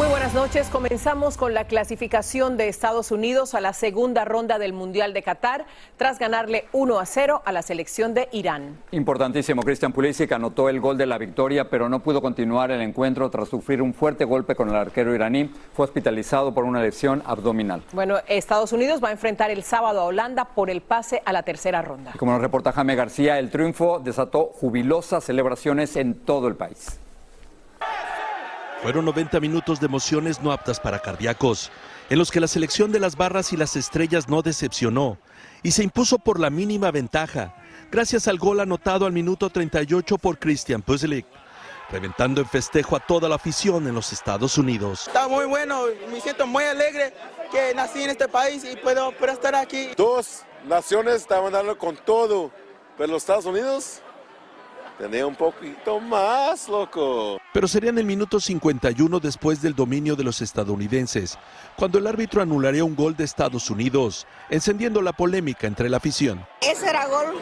Muy 0.00 0.08
buenas 0.08 0.32
noches. 0.32 0.70
Comenzamos 0.70 1.36
con 1.36 1.52
la 1.52 1.66
clasificación 1.66 2.56
de 2.56 2.68
Estados 2.68 3.10
Unidos 3.10 3.54
a 3.54 3.60
la 3.60 3.74
segunda 3.74 4.24
ronda 4.24 4.58
del 4.58 4.72
Mundial 4.72 5.12
de 5.12 5.22
Qatar 5.22 5.66
tras 5.98 6.18
ganarle 6.18 6.64
1 6.72 6.98
a 6.98 7.04
0 7.04 7.42
a 7.44 7.52
la 7.52 7.60
selección 7.60 8.14
de 8.14 8.30
Irán. 8.32 8.78
Importantísimo, 8.92 9.62
Christian 9.62 9.92
Pulisic 9.92 10.32
anotó 10.32 10.70
el 10.70 10.80
gol 10.80 10.96
de 10.96 11.04
la 11.04 11.18
victoria, 11.18 11.68
pero 11.68 11.90
no 11.90 12.00
pudo 12.00 12.22
continuar 12.22 12.70
el 12.70 12.80
encuentro 12.80 13.28
tras 13.28 13.50
sufrir 13.50 13.82
un 13.82 13.92
fuerte 13.92 14.24
golpe 14.24 14.54
con 14.54 14.70
el 14.70 14.76
arquero 14.76 15.14
iraní. 15.14 15.50
Fue 15.74 15.84
hospitalizado 15.84 16.54
por 16.54 16.64
una 16.64 16.80
lesión 16.80 17.22
abdominal. 17.26 17.82
Bueno, 17.92 18.20
Estados 18.26 18.72
Unidos 18.72 19.04
va 19.04 19.08
a 19.08 19.12
enfrentar 19.12 19.50
el 19.50 19.64
sábado 19.64 20.00
a 20.00 20.04
Holanda 20.04 20.46
por 20.46 20.70
el 20.70 20.80
pase 20.80 21.20
a 21.26 21.32
la 21.34 21.42
tercera 21.42 21.82
ronda. 21.82 22.14
Como 22.16 22.32
nos 22.32 22.40
reporta 22.40 22.72
Jaime 22.72 22.94
García, 22.94 23.38
el 23.38 23.50
triunfo 23.50 23.98
desató 23.98 24.46
jubilosas 24.46 25.24
celebraciones 25.24 25.94
en 25.96 26.14
todo 26.14 26.48
el 26.48 26.56
país. 26.56 26.98
Fueron 28.82 29.04
90 29.04 29.40
minutos 29.40 29.78
de 29.78 29.86
emociones 29.86 30.40
no 30.40 30.52
aptas 30.52 30.80
para 30.80 31.00
cardíacos, 31.00 31.70
en 32.08 32.18
los 32.18 32.30
que 32.30 32.40
la 32.40 32.48
selección 32.48 32.90
de 32.90 32.98
las 32.98 33.14
barras 33.14 33.52
y 33.52 33.58
las 33.58 33.76
estrellas 33.76 34.26
no 34.28 34.40
decepcionó 34.40 35.18
y 35.62 35.72
se 35.72 35.82
impuso 35.82 36.18
por 36.18 36.40
la 36.40 36.48
mínima 36.48 36.90
ventaja, 36.90 37.54
gracias 37.90 38.26
al 38.26 38.38
gol 38.38 38.58
anotado 38.58 39.04
al 39.04 39.12
minuto 39.12 39.50
38 39.50 40.16
por 40.16 40.38
Christian 40.38 40.80
Puzlik, 40.80 41.26
reventando 41.90 42.40
en 42.40 42.48
festejo 42.48 42.96
a 42.96 43.00
toda 43.00 43.28
la 43.28 43.34
afición 43.34 43.86
en 43.86 43.94
los 43.94 44.14
Estados 44.14 44.56
Unidos. 44.56 45.08
Está 45.08 45.28
muy 45.28 45.44
bueno, 45.44 45.82
me 46.10 46.18
siento 46.22 46.46
muy 46.46 46.64
alegre 46.64 47.12
que 47.52 47.74
nací 47.74 48.02
en 48.02 48.10
este 48.10 48.28
país 48.28 48.64
y 48.64 48.76
puedo, 48.76 49.12
puedo 49.12 49.34
estar 49.34 49.54
aquí. 49.54 49.90
Dos 49.94 50.44
naciones 50.66 51.16
estaban 51.16 51.52
dando 51.52 51.76
con 51.76 51.96
todo, 51.96 52.50
pero 52.96 53.12
los 53.12 53.22
Estados 53.24 53.44
Unidos 53.44 54.00
tenía 55.00 55.26
un 55.26 55.34
poquito 55.34 55.98
más, 55.98 56.68
loco. 56.68 57.38
Pero 57.54 57.66
sería 57.66 57.90
en 57.90 57.98
el 57.98 58.04
minuto 58.04 58.38
51 58.38 59.18
después 59.18 59.62
del 59.62 59.74
dominio 59.74 60.14
de 60.14 60.24
los 60.24 60.42
estadounidenses, 60.42 61.38
cuando 61.76 61.98
el 61.98 62.06
árbitro 62.06 62.42
anularía 62.42 62.84
un 62.84 62.94
gol 62.94 63.16
de 63.16 63.24
Estados 63.24 63.70
Unidos, 63.70 64.26
encendiendo 64.50 65.00
la 65.00 65.12
polémica 65.12 65.66
entre 65.66 65.88
la 65.88 65.96
afición. 65.96 66.44
Ese 66.60 66.90
era 66.90 67.06
gol 67.06 67.34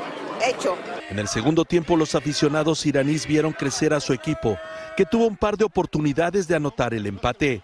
hecho. 0.48 0.76
En 1.10 1.18
el 1.18 1.26
segundo 1.26 1.64
tiempo 1.64 1.96
los 1.96 2.14
aficionados 2.14 2.86
iraníes 2.86 3.26
vieron 3.26 3.52
crecer 3.52 3.92
a 3.92 4.00
su 4.00 4.12
equipo, 4.12 4.56
que 4.96 5.04
tuvo 5.04 5.26
un 5.26 5.36
par 5.36 5.56
de 5.56 5.64
oportunidades 5.64 6.46
de 6.46 6.54
anotar 6.54 6.94
el 6.94 7.06
empate. 7.06 7.62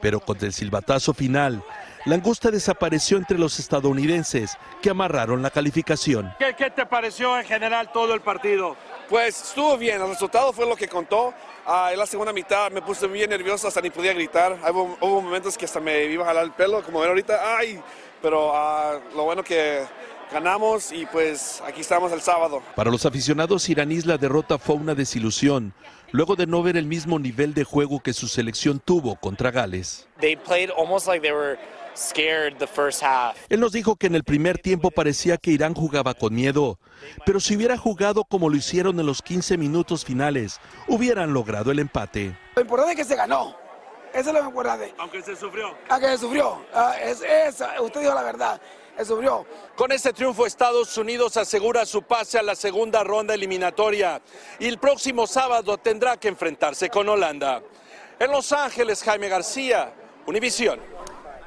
Pero 0.00 0.20
con 0.20 0.38
el 0.42 0.52
silbatazo 0.52 1.12
final, 1.12 1.62
la 2.06 2.14
angustia 2.14 2.50
desapareció 2.50 3.18
entre 3.18 3.38
los 3.38 3.58
estadounidenses, 3.58 4.56
que 4.80 4.90
amarraron 4.90 5.42
la 5.42 5.50
calificación. 5.50 6.32
¿Qué, 6.38 6.54
¿Qué, 6.56 6.70
te 6.70 6.86
pareció 6.86 7.38
en 7.38 7.44
general 7.44 7.92
todo 7.92 8.14
el 8.14 8.20
partido? 8.20 8.76
Pues 9.08 9.42
estuvo 9.42 9.76
bien, 9.76 10.00
el 10.00 10.08
resultado 10.08 10.52
fue 10.52 10.66
lo 10.66 10.76
que 10.76 10.88
contó. 10.88 11.34
Ah, 11.66 11.90
en 11.92 11.98
la 11.98 12.06
segunda 12.06 12.32
mitad 12.32 12.70
me 12.70 12.80
puse 12.80 13.06
bien 13.06 13.28
nervioso, 13.28 13.68
hasta 13.68 13.80
ni 13.80 13.90
podía 13.90 14.14
gritar. 14.14 14.58
Hubo, 14.70 14.96
hubo 15.00 15.20
momentos 15.20 15.58
que 15.58 15.66
hasta 15.66 15.80
me 15.80 16.04
iba 16.04 16.24
a 16.24 16.28
jalar 16.28 16.44
el 16.44 16.52
pelo, 16.52 16.82
como 16.82 17.00
ven 17.00 17.10
ahorita, 17.10 17.56
¡ay! 17.58 17.82
Pero 18.22 18.52
ah, 18.54 18.98
lo 19.14 19.24
bueno 19.24 19.42
que 19.42 19.84
ganamos 20.32 20.92
y 20.92 21.06
pues 21.06 21.62
aquí 21.66 21.80
estamos 21.80 22.12
el 22.12 22.20
sábado. 22.20 22.62
Para 22.76 22.90
los 22.90 23.04
aficionados 23.04 23.68
iraníes 23.68 24.06
la 24.06 24.16
derrota 24.16 24.58
fue 24.58 24.76
una 24.76 24.94
desilusión, 24.94 25.72
luego 26.12 26.36
de 26.36 26.46
no 26.46 26.62
ver 26.62 26.76
el 26.76 26.86
mismo 26.86 27.18
nivel 27.18 27.54
de 27.54 27.64
juego 27.64 28.00
que 28.00 28.12
su 28.12 28.28
selección 28.28 28.80
tuvo 28.80 29.16
contra 29.16 29.50
Gales. 29.50 30.08
They 30.20 30.36
played 30.36 30.70
almost 30.76 31.06
like 31.06 31.22
they 31.22 31.32
were 31.32 31.58
scared 31.96 32.56
the 32.58 32.66
first 32.66 33.02
half. 33.02 33.36
Él 33.48 33.60
nos 33.60 33.72
dijo 33.72 33.96
que 33.96 34.06
en 34.06 34.14
el 34.14 34.24
primer 34.24 34.58
tiempo 34.58 34.90
parecía 34.90 35.36
que 35.36 35.50
Irán 35.50 35.74
jugaba 35.74 36.14
con 36.14 36.34
miedo, 36.34 36.78
pero 37.26 37.40
si 37.40 37.56
hubiera 37.56 37.76
jugado 37.76 38.24
como 38.24 38.48
lo 38.48 38.56
hicieron 38.56 38.98
en 39.00 39.06
los 39.06 39.22
15 39.22 39.56
minutos 39.56 40.04
finales, 40.04 40.60
hubieran 40.88 41.32
logrado 41.32 41.70
el 41.70 41.78
empate. 41.78 42.36
Lo 42.54 42.62
importante 42.62 42.92
es 42.92 42.98
que 42.98 43.04
se 43.04 43.16
ganó. 43.16 43.56
Eso 44.12 44.30
es 44.30 44.34
lo 44.34 44.44
importante. 44.44 44.92
Aunque 44.98 45.22
se 45.22 45.36
sufrió. 45.36 45.76
Aunque 45.88 46.08
se 46.08 46.18
sufrió. 46.18 46.64
Ah, 46.74 46.94
es, 47.00 47.22
es, 47.22 47.62
usted 47.80 48.00
dijo 48.00 48.14
la 48.14 48.24
verdad. 48.24 48.60
Sufrió. 49.04 49.46
Con 49.76 49.92
este 49.92 50.12
triunfo, 50.12 50.46
Estados 50.46 50.96
Unidos 50.98 51.36
asegura 51.36 51.86
su 51.86 52.02
pase 52.02 52.38
a 52.38 52.42
la 52.42 52.54
segunda 52.54 53.02
ronda 53.02 53.34
eliminatoria 53.34 54.20
y 54.58 54.66
el 54.66 54.78
próximo 54.78 55.26
sábado 55.26 55.78
tendrá 55.78 56.16
que 56.16 56.28
enfrentarse 56.28 56.88
con 56.90 57.08
Holanda. 57.08 57.62
En 58.18 58.30
Los 58.30 58.52
Ángeles, 58.52 59.02
Jaime 59.02 59.28
García, 59.28 59.92
Univisión. 60.26 60.78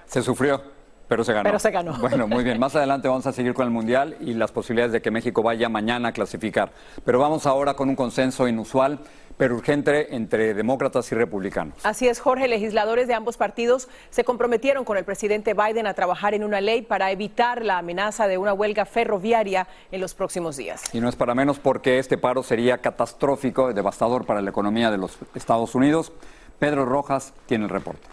Se 0.07 0.21
sufrió, 0.21 0.61
pero 1.07 1.23
se 1.23 1.33
ganó. 1.33 1.43
Pero 1.43 1.59
se 1.59 1.71
ganó. 1.71 1.93
Bueno, 1.99 2.27
muy 2.27 2.43
bien. 2.43 2.59
Más 2.59 2.75
adelante 2.75 3.07
vamos 3.07 3.27
a 3.27 3.31
seguir 3.31 3.53
con 3.53 3.65
el 3.65 3.71
Mundial 3.71 4.17
y 4.19 4.33
las 4.33 4.51
posibilidades 4.51 4.91
de 4.91 5.01
que 5.01 5.11
México 5.11 5.43
vaya 5.43 5.69
mañana 5.69 6.09
a 6.09 6.11
clasificar. 6.11 6.71
Pero 7.05 7.19
vamos 7.19 7.45
ahora 7.45 7.75
con 7.75 7.89
un 7.89 7.95
consenso 7.95 8.47
inusual, 8.47 8.99
pero 9.37 9.55
urgente 9.55 10.15
entre 10.15 10.53
demócratas 10.53 11.11
y 11.11 11.15
republicanos. 11.15 11.77
Así 11.83 12.07
es, 12.07 12.19
Jorge. 12.19 12.47
Legisladores 12.47 13.07
de 13.07 13.13
ambos 13.13 13.37
partidos 13.37 13.89
se 14.09 14.23
comprometieron 14.23 14.85
con 14.85 14.97
el 14.97 15.03
presidente 15.03 15.53
Biden 15.53 15.87
a 15.87 15.93
trabajar 15.93 16.33
en 16.33 16.43
una 16.43 16.61
ley 16.61 16.81
para 16.81 17.11
evitar 17.11 17.63
la 17.63 17.79
amenaza 17.79 18.27
de 18.27 18.37
una 18.37 18.53
huelga 18.53 18.85
ferroviaria 18.85 19.67
en 19.91 20.01
los 20.01 20.13
próximos 20.13 20.57
días. 20.57 20.83
Y 20.93 20.99
no 20.99 21.09
es 21.09 21.15
para 21.15 21.35
menos 21.35 21.59
porque 21.59 21.99
este 21.99 22.17
paro 22.17 22.43
sería 22.43 22.77
catastrófico 22.79 23.71
y 23.71 23.73
devastador 23.73 24.25
para 24.25 24.41
la 24.41 24.49
economía 24.49 24.91
de 24.91 24.97
los 24.97 25.17
Estados 25.35 25.75
Unidos. 25.75 26.11
Pedro 26.59 26.85
Rojas 26.85 27.33
tiene 27.45 27.65
el 27.65 27.69
reporte. 27.69 28.07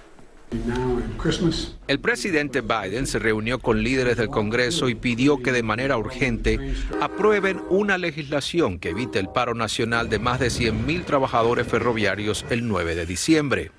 El 1.86 2.00
presidente 2.00 2.60
Biden 2.60 3.06
se 3.06 3.20
reunió 3.20 3.60
con 3.60 3.82
líderes 3.82 4.16
del 4.16 4.28
Congreso 4.28 4.88
y 4.88 4.96
pidió 4.96 5.40
que 5.42 5.52
de 5.52 5.62
manera 5.62 5.96
urgente 5.96 6.74
aprueben 7.00 7.60
una 7.68 7.98
legislación 7.98 8.80
que 8.80 8.90
evite 8.90 9.20
el 9.20 9.28
paro 9.28 9.54
nacional 9.54 10.08
de 10.08 10.18
más 10.18 10.40
de 10.40 10.48
100.000 10.48 11.04
trabajadores 11.04 11.68
ferroviarios 11.68 12.44
el 12.50 12.66
9 12.66 12.96
de 12.96 13.06
diciembre, 13.06 13.70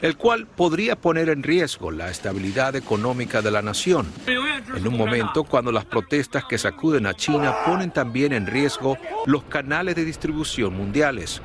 el 0.00 0.16
cual 0.16 0.46
podría 0.46 0.96
poner 0.96 1.28
en 1.28 1.42
riesgo 1.42 1.90
la 1.90 2.10
estabilidad 2.10 2.74
económica 2.74 3.42
de 3.42 3.50
la 3.50 3.60
nación, 3.60 4.06
en 4.26 4.86
un 4.86 4.96
momento 4.96 5.44
cuando 5.44 5.72
las 5.72 5.84
protestas 5.84 6.44
que 6.44 6.56
sacuden 6.56 7.06
a 7.06 7.14
China 7.14 7.54
ponen 7.66 7.90
también 7.90 8.32
en 8.32 8.46
riesgo 8.46 8.96
los 9.26 9.44
canales 9.44 9.94
de 9.94 10.04
distribución 10.06 10.74
mundiales. 10.74 11.42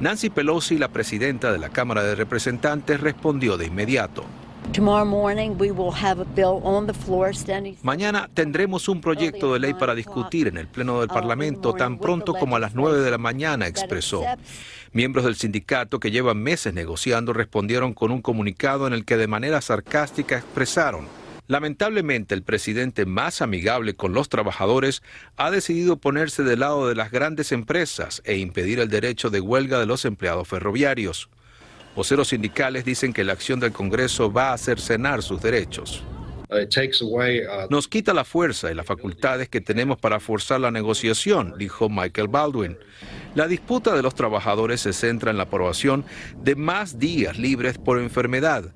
Nancy 0.00 0.30
Pelosi, 0.30 0.78
la 0.78 0.88
presidenta 0.88 1.52
de 1.52 1.58
la 1.58 1.68
Cámara 1.68 2.02
de 2.02 2.14
Representantes, 2.14 3.00
respondió 3.00 3.58
de 3.58 3.66
inmediato. 3.66 4.24
Mañana 7.82 8.30
tendremos 8.32 8.88
un 8.88 9.00
proyecto 9.02 9.52
de 9.52 9.58
ley 9.58 9.74
para 9.74 9.94
discutir 9.94 10.48
en 10.48 10.56
el 10.56 10.68
Pleno 10.68 11.00
del 11.00 11.08
Parlamento 11.08 11.74
tan 11.74 11.98
pronto 11.98 12.32
como 12.32 12.56
a 12.56 12.60
las 12.60 12.74
9 12.74 13.00
de 13.00 13.10
la 13.10 13.18
mañana, 13.18 13.66
expresó. 13.66 14.22
Miembros 14.92 15.26
del 15.26 15.36
sindicato 15.36 16.00
que 16.00 16.10
llevan 16.10 16.38
meses 16.38 16.72
negociando 16.72 17.34
respondieron 17.34 17.92
con 17.92 18.10
un 18.10 18.22
comunicado 18.22 18.86
en 18.86 18.94
el 18.94 19.04
que 19.04 19.18
de 19.18 19.26
manera 19.26 19.60
sarcástica 19.60 20.38
expresaron 20.38 21.19
Lamentablemente, 21.50 22.36
el 22.36 22.44
presidente 22.44 23.06
más 23.06 23.42
amigable 23.42 23.96
con 23.96 24.12
los 24.12 24.28
trabajadores 24.28 25.02
ha 25.36 25.50
decidido 25.50 25.96
ponerse 25.96 26.44
del 26.44 26.60
lado 26.60 26.86
de 26.86 26.94
las 26.94 27.10
grandes 27.10 27.50
empresas 27.50 28.22
e 28.24 28.36
impedir 28.36 28.78
el 28.78 28.88
derecho 28.88 29.30
de 29.30 29.40
huelga 29.40 29.80
de 29.80 29.86
los 29.86 30.04
empleados 30.04 30.46
ferroviarios. 30.46 31.28
Voceros 31.96 32.28
sindicales 32.28 32.84
dicen 32.84 33.12
que 33.12 33.24
la 33.24 33.32
acción 33.32 33.58
del 33.58 33.72
Congreso 33.72 34.32
va 34.32 34.52
a 34.52 34.58
cercenar 34.58 35.24
sus 35.24 35.42
derechos. 35.42 36.04
Nos 37.68 37.88
quita 37.88 38.14
la 38.14 38.24
fuerza 38.24 38.70
y 38.70 38.76
las 38.76 38.86
facultades 38.86 39.48
que 39.48 39.60
tenemos 39.60 39.98
para 39.98 40.20
forzar 40.20 40.60
la 40.60 40.70
negociación, 40.70 41.54
dijo 41.58 41.88
Michael 41.88 42.28
Baldwin. 42.28 42.78
La 43.34 43.48
disputa 43.48 43.96
de 43.96 44.02
los 44.02 44.14
trabajadores 44.14 44.82
se 44.82 44.92
centra 44.92 45.32
en 45.32 45.36
la 45.36 45.44
aprobación 45.44 46.04
de 46.44 46.54
más 46.54 47.00
días 47.00 47.40
libres 47.40 47.76
por 47.76 47.98
enfermedad 47.98 48.72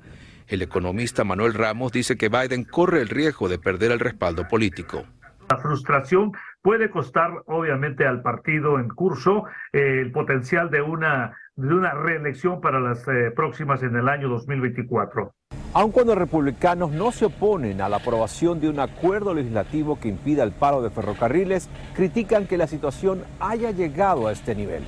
el 0.49 0.63
economista 0.63 1.25
Manuel 1.25 1.55
Ramos 1.55 1.93
dice 1.93 2.17
que 2.17 2.29
Biden 2.29 2.65
corre 2.65 3.01
el 3.01 3.09
riesgo 3.09 3.49
de 3.49 3.59
perder 3.59 3.93
el 3.93 4.01
respaldo 4.01 4.47
político. 4.49 5.05
La 5.51 5.59
frustración 5.59 6.33
puede 6.63 6.91
costar 6.91 7.43
obviamente 7.47 8.07
al 8.07 8.23
partido 8.23 8.79
en 8.79 8.89
curso 8.89 9.45
eh, 9.73 10.01
el 10.01 10.11
potencial 10.13 10.71
de 10.71 10.81
una, 10.81 11.37
de 11.57 11.75
una 11.75 11.93
reelección 11.93 12.61
para 12.61 12.81
las 12.81 13.07
eh, 13.09 13.31
próximas 13.31 13.83
en 13.83 13.97
el 13.97 14.09
año 14.09 14.29
2024. 14.29 15.35
Aun 15.73 15.91
cuando 15.91 16.15
republicanos 16.15 16.93
no 16.93 17.11
se 17.11 17.25
oponen 17.25 17.81
a 17.81 17.89
la 17.89 17.97
aprobación 17.97 18.61
de 18.61 18.69
un 18.69 18.79
acuerdo 18.79 19.35
legislativo 19.35 19.99
que 19.99 20.09
impida 20.09 20.45
el 20.45 20.53
paro 20.53 20.83
de 20.83 20.91
ferrocarriles, 20.91 21.69
critican 21.95 22.47
que 22.47 22.57
la 22.57 22.69
situación 22.69 23.25
haya 23.41 23.73
llegado 23.73 24.29
a 24.29 24.33
este 24.33 24.55
nivel. 24.55 24.85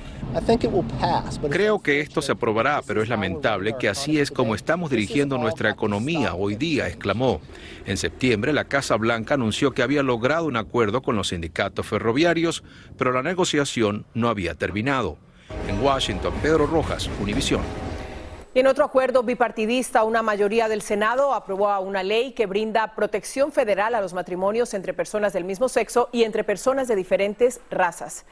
Creo 1.49 1.79
que 1.79 1.99
esto 1.99 2.21
se 2.21 2.31
aprobará, 2.31 2.81
pero 2.87 3.01
es 3.01 3.09
lamentable 3.09 3.75
que 3.77 3.89
así 3.89 4.17
es 4.19 4.31
como 4.31 4.55
estamos 4.55 4.89
dirigiendo 4.89 5.37
nuestra 5.37 5.69
economía 5.69 6.35
hoy 6.35 6.55
día, 6.55 6.87
exclamó. 6.87 7.41
En 7.85 7.97
septiembre, 7.97 8.53
la 8.53 8.63
Casa 8.63 8.95
Blanca 8.95 9.33
anunció 9.33 9.71
que 9.71 9.83
había 9.83 10.03
logrado 10.03 10.45
un 10.45 10.55
acuerdo 10.55 11.01
con 11.01 11.17
los 11.17 11.29
sindicatos 11.29 11.85
ferroviarios, 11.85 12.63
pero 12.97 13.11
la 13.11 13.23
negociación 13.23 14.05
no 14.13 14.29
había 14.29 14.55
terminado. 14.55 15.17
En 15.67 15.81
Washington, 15.81 16.33
Pedro 16.41 16.65
Rojas, 16.65 17.09
Univisión. 17.21 17.86
Y 18.57 18.59
en 18.59 18.65
otro 18.65 18.83
acuerdo 18.83 19.21
bipartidista, 19.21 20.03
una 20.03 20.23
mayoría 20.23 20.67
del 20.67 20.81
Senado 20.81 21.35
aprobó 21.35 21.79
una 21.79 22.01
ley 22.01 22.31
que 22.31 22.47
brinda 22.47 22.95
protección 22.95 23.51
federal 23.51 23.93
a 23.93 24.01
los 24.01 24.15
matrimonios 24.15 24.73
entre 24.73 24.95
personas 24.95 25.31
del 25.31 25.43
mismo 25.43 25.69
sexo 25.69 26.09
y 26.11 26.23
entre 26.23 26.43
personas 26.43 26.87
de 26.87 26.95
diferentes 26.95 27.59
razas. 27.69 28.25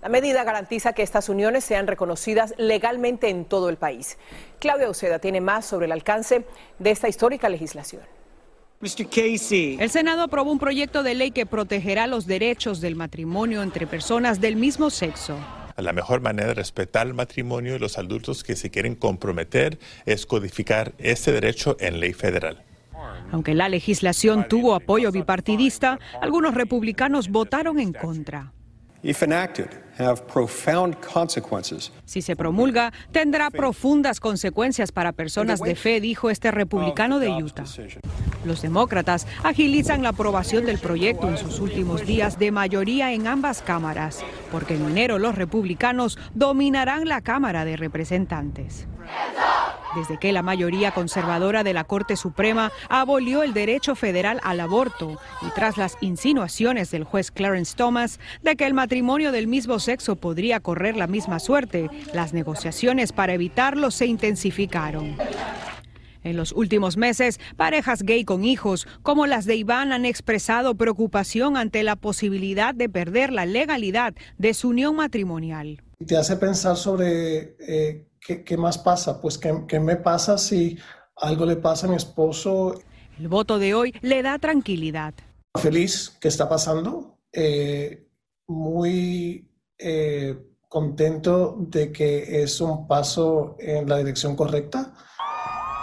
La 0.00 0.08
medida 0.08 0.44
garantiza 0.44 0.92
que 0.92 1.02
estas 1.02 1.28
uniones 1.28 1.64
sean 1.64 1.88
reconocidas 1.88 2.54
legalmente 2.58 3.28
en 3.28 3.44
todo 3.44 3.68
el 3.70 3.76
país. 3.76 4.18
Claudia 4.60 4.88
Uceda 4.88 5.18
tiene 5.18 5.40
más 5.40 5.66
sobre 5.66 5.86
el 5.86 5.92
alcance 5.92 6.46
de 6.78 6.90
esta 6.92 7.08
histórica 7.08 7.48
legislación. 7.48 8.02
El 9.80 9.90
Senado 9.90 10.22
aprobó 10.22 10.52
un 10.52 10.60
proyecto 10.60 11.02
de 11.02 11.16
ley 11.16 11.32
que 11.32 11.44
protegerá 11.44 12.06
los 12.06 12.28
derechos 12.28 12.80
del 12.80 12.94
matrimonio 12.94 13.64
entre 13.64 13.88
personas 13.88 14.40
del 14.40 14.54
mismo 14.54 14.90
sexo. 14.90 15.36
La 15.82 15.92
mejor 15.92 16.20
manera 16.20 16.48
de 16.48 16.54
respetar 16.54 17.08
el 17.08 17.14
matrimonio 17.14 17.74
y 17.74 17.78
los 17.80 17.98
adultos 17.98 18.44
que 18.44 18.54
se 18.54 18.70
quieren 18.70 18.94
comprometer 18.94 19.80
es 20.06 20.26
codificar 20.26 20.92
ese 20.98 21.32
derecho 21.32 21.76
en 21.80 21.98
ley 21.98 22.12
federal. 22.12 22.62
Aunque 23.32 23.54
la 23.54 23.68
legislación 23.68 24.46
tuvo 24.48 24.74
apoyo 24.76 25.10
bipartidista, 25.10 25.98
algunos 26.20 26.54
republicanos 26.54 27.30
votaron 27.30 27.80
en 27.80 27.92
contra. 27.92 28.52
Si 32.04 32.22
se 32.22 32.36
promulga, 32.36 32.92
tendrá 33.10 33.50
profundas 33.50 34.20
consecuencias 34.20 34.92
para 34.92 35.12
personas 35.12 35.60
de 35.60 35.74
fe, 35.74 36.00
dijo 36.00 36.30
este 36.30 36.50
republicano 36.50 37.18
de 37.18 37.28
Utah. 37.30 37.64
Los 38.44 38.62
demócratas 38.62 39.26
agilizan 39.42 40.02
la 40.02 40.10
aprobación 40.10 40.66
del 40.66 40.78
proyecto 40.78 41.28
en 41.28 41.36
sus 41.36 41.60
últimos 41.60 42.06
días 42.06 42.38
de 42.38 42.50
mayoría 42.52 43.12
en 43.12 43.26
ambas 43.26 43.60
cámaras, 43.62 44.24
porque 44.50 44.76
en 44.76 44.86
enero 44.86 45.18
los 45.18 45.34
republicanos 45.34 46.18
dominarán 46.34 47.08
la 47.08 47.20
Cámara 47.20 47.64
de 47.64 47.76
Representantes. 47.76 48.86
Desde 49.94 50.18
que 50.18 50.32
la 50.32 50.42
mayoría 50.42 50.92
conservadora 50.92 51.64
de 51.64 51.74
la 51.74 51.84
Corte 51.84 52.16
Suprema 52.16 52.72
abolió 52.88 53.42
el 53.42 53.52
derecho 53.52 53.94
federal 53.94 54.40
al 54.42 54.60
aborto 54.60 55.18
y 55.42 55.50
tras 55.54 55.76
las 55.76 55.96
insinuaciones 56.00 56.90
del 56.90 57.04
juez 57.04 57.30
Clarence 57.30 57.74
Thomas 57.76 58.18
de 58.42 58.56
que 58.56 58.66
el 58.66 58.74
matrimonio 58.74 59.32
del 59.32 59.46
mismo 59.46 59.78
sexo 59.78 60.16
podría 60.16 60.60
correr 60.60 60.96
la 60.96 61.06
misma 61.06 61.38
suerte, 61.38 61.90
las 62.14 62.32
negociaciones 62.32 63.12
para 63.12 63.34
evitarlo 63.34 63.90
se 63.90 64.06
intensificaron. 64.06 65.16
En 66.24 66.36
los 66.36 66.52
últimos 66.52 66.96
meses, 66.96 67.40
parejas 67.56 68.02
gay 68.02 68.24
con 68.24 68.44
hijos, 68.44 68.86
como 69.02 69.26
las 69.26 69.44
de 69.44 69.56
Iván, 69.56 69.92
han 69.92 70.04
expresado 70.04 70.76
preocupación 70.76 71.56
ante 71.56 71.82
la 71.82 71.96
posibilidad 71.96 72.74
de 72.74 72.88
perder 72.88 73.32
la 73.32 73.44
legalidad 73.44 74.14
de 74.38 74.54
su 74.54 74.68
unión 74.68 74.96
matrimonial. 74.96 75.82
Te 76.06 76.16
hace 76.16 76.36
pensar 76.36 76.76
sobre 76.76 77.56
eh, 77.58 78.06
¿qué, 78.24 78.56
más 78.56 78.78
pasa? 78.78 79.20
Pues, 79.20 79.38
¿qué, 79.38 79.80
me 79.80 79.96
pasa 79.96 80.38
si 80.38 80.78
algo 81.16 81.44
le 81.46 81.56
pasa 81.56 81.86
a 81.86 81.90
mi 81.90 81.96
esposo? 81.96 82.74
El 83.18 83.28
voto 83.28 83.58
de 83.58 83.74
hoy 83.74 83.94
le 84.00 84.22
da 84.22 84.38
tranquilidad. 84.38 85.14
Feliz 85.60 86.16
que 86.20 86.28
está 86.28 86.48
pasando, 86.48 87.18
eh, 87.32 88.08
muy 88.46 89.50
eh, 89.78 90.36
contento 90.68 91.56
de 91.58 91.92
que 91.92 92.42
es 92.42 92.60
un 92.60 92.86
paso 92.86 93.56
en 93.58 93.88
la 93.88 93.98
dirección 93.98 94.34
correcta. 94.36 94.94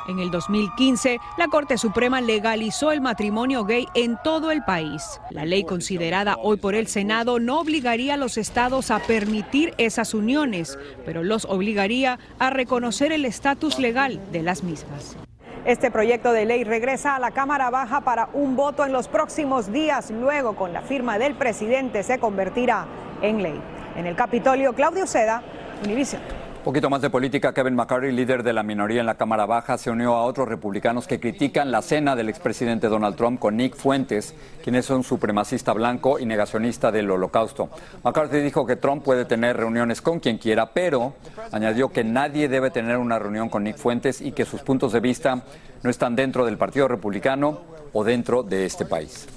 En 0.10 0.18
el 0.18 0.32
2015, 0.32 1.20
la 1.38 1.50
Corte 1.50 1.78
Suprema 1.78 2.20
legalizó 2.20 2.92
el 2.92 3.00
matrimonio 3.00 3.64
gay 3.64 3.86
en 3.94 4.18
todo 4.24 4.50
el 4.50 4.64
país. 4.64 5.22
La 5.30 5.46
ley 5.46 5.64
considerada 5.64 6.36
hoy 6.42 6.58
por 6.58 6.74
el 6.74 6.88
Senado 6.88 7.40
no 7.40 7.60
obligaría 7.60 8.16
a 8.16 8.18
los 8.18 8.40
estados 8.40 8.90
a 8.90 8.98
permitir 8.98 9.76
esas 9.78 10.16
uniones, 10.16 10.80
pero 11.06 11.22
los 11.22 11.46
obligaría 11.46 12.18
a 12.40 12.50
reconocer 12.50 13.12
el 13.12 13.24
estatus 13.24 13.78
legal 13.78 14.20
de 14.32 14.42
las 14.42 14.64
mismas. 14.64 15.16
Este 15.64 15.92
proyecto 15.92 16.32
de 16.32 16.46
ley 16.46 16.64
regresa 16.64 17.16
a 17.16 17.20
la 17.20 17.30
Cámara 17.30 17.70
Baja 17.70 18.02
para 18.02 18.30
un 18.34 18.56
voto 18.56 18.88
en 18.88 18.92
los 18.92 19.08
próximos 19.08 19.72
días. 19.72 20.10
Luego, 20.10 20.56
con 20.56 20.74
la 20.74 20.82
firma 20.82 21.20
del 21.20 21.36
presidente, 21.36 22.02
se 22.02 22.18
convertirá 22.18 22.88
en 23.22 23.44
ley. 23.44 23.62
En 23.96 24.08
el 24.08 24.16
Capitolio, 24.16 24.74
Claudio 24.74 25.06
Seda, 25.06 25.44
Univision. 25.86 26.39
Poquito 26.64 26.90
más 26.90 27.02
de 27.02 27.10
política, 27.10 27.54
Kevin 27.54 27.76
McCarthy, 27.76 28.12
líder 28.12 28.44
de 28.44 28.52
la 28.52 28.64
minoría 28.64 29.00
en 29.00 29.06
la 29.06 29.16
Cámara 29.16 29.46
Baja, 29.46 29.78
se 29.78 29.92
unió 29.92 30.16
a 30.16 30.24
otros 30.24 30.50
republicanos 30.50 31.08
que 31.08 31.18
critican 31.18 31.72
la 31.72 31.82
cena 31.82 32.18
del 32.18 32.28
expresidente 32.28 32.90
Donald 32.90 33.16
Trump 33.16 33.40
con 33.40 33.56
Nick 33.56 33.78
Fuentes, 33.78 34.36
quien 34.62 34.76
es 34.76 34.90
un 34.90 35.06
supremacista 35.06 35.72
blanco 35.72 36.20
y 36.20 36.26
negacionista 36.26 36.92
del 36.92 37.10
holocausto. 37.10 37.70
McCarthy 38.04 38.42
dijo 38.42 38.66
que 38.66 38.76
Trump 38.76 39.06
puede 39.06 39.24
tener 39.24 39.56
reuniones 39.56 40.02
con 40.02 40.20
quien 40.20 40.38
quiera, 40.38 40.74
pero 40.74 41.14
añadió 41.54 41.94
que 41.94 42.04
nadie 42.04 42.50
debe 42.50 42.72
tener 42.72 42.98
una 42.98 43.20
reunión 43.20 43.48
con 43.48 43.64
Nick 43.64 43.78
Fuentes 43.78 44.20
y 44.20 44.34
que 44.34 44.44
sus 44.44 44.62
puntos 44.62 44.92
de 44.92 45.00
vista 45.00 45.44
no 45.82 45.90
están 45.90 46.18
dentro 46.18 46.46
del 46.46 46.58
Partido 46.58 46.90
Republicano 46.90 47.62
o 47.94 48.04
dentro 48.04 48.44
de 48.44 48.66
este 48.66 48.84
país. 48.84 49.28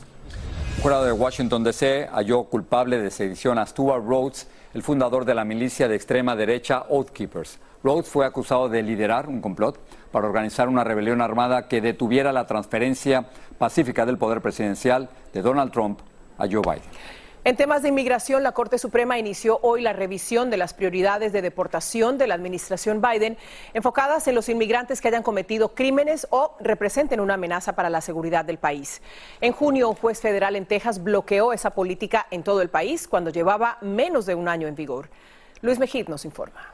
Un 0.79 0.83
jurado 0.83 1.05
de 1.05 1.13
Washington, 1.13 1.63
D.C. 1.63 2.09
halló 2.13 2.43
culpable 2.45 2.99
de 2.99 3.13
sedición 3.13 3.59
a 3.61 3.67
Stuart 3.67 4.05
Rhodes, 4.05 4.49
el 4.75 4.83
fundador 4.83 5.25
de 5.25 5.35
la 5.35 5.45
milicia 5.45 5.89
de 5.89 5.97
extrema 5.97 6.37
derecha 6.37 6.85
Oath 6.89 7.11
Keepers. 7.11 7.59
Rhodes 7.83 8.09
fue 8.09 8.25
acusado 8.25 8.69
de 8.69 8.83
liderar 8.83 9.29
un 9.29 9.41
complot 9.41 9.79
para 10.11 10.27
organizar 10.27 10.69
una 10.69 10.85
rebelión 10.85 11.21
armada 11.21 11.69
que 11.69 11.81
detuviera 11.81 12.33
la 12.33 12.47
transferencia 12.47 13.27
pacífica 13.59 14.07
del 14.07 14.19
poder 14.19 14.41
presidencial 14.41 15.11
de 15.33 15.43
Donald 15.43 15.73
Trump 15.73 16.01
a 16.39 16.47
Joe 16.47 16.63
Biden. 16.63 17.22
En 17.45 17.57
temas 17.57 17.83
de 17.83 17.89
inmigración, 17.89 18.45
la 18.45 18.53
Corte 18.53 18.79
Suprema 18.79 19.19
inició 19.19 19.59
hoy 19.63 19.83
la 19.83 19.93
revisión 19.93 20.49
de 20.49 20.57
las 20.57 20.75
prioridades 20.75 21.33
de 21.33 21.43
deportación 21.43 22.17
de 22.17 22.29
la 22.29 22.35
administración 22.35 23.03
Biden, 23.03 23.37
enfocadas 23.75 24.29
en 24.29 24.37
los 24.37 24.49
inmigrantes 24.49 25.01
que 25.01 25.09
hayan 25.09 25.25
cometido 25.25 25.75
crímenes 25.75 26.29
o 26.31 26.57
representen 26.61 27.19
una 27.19 27.35
amenaza 27.35 27.75
para 27.75 27.91
la 27.91 28.01
seguridad 28.01 28.45
del 28.45 28.59
país. 28.59 29.03
En 29.41 29.53
junio, 29.53 29.89
un 29.89 29.97
juez 29.97 30.21
federal 30.21 30.55
en 30.55 30.67
Texas 30.67 31.03
bloqueó 31.03 31.53
esa 31.53 31.71
política 31.71 32.29
en 32.31 32.45
todo 32.45 32.63
el 32.63 32.69
país 32.69 33.09
cuando 33.09 33.31
llevaba 33.31 33.77
menos 33.81 34.25
de 34.25 34.37
un 34.37 34.47
año 34.47 34.69
en 34.69 34.77
vigor. 34.77 35.11
Luis 35.63 35.81
Mejid 35.81 36.07
nos 36.07 36.25
informa. 36.25 36.73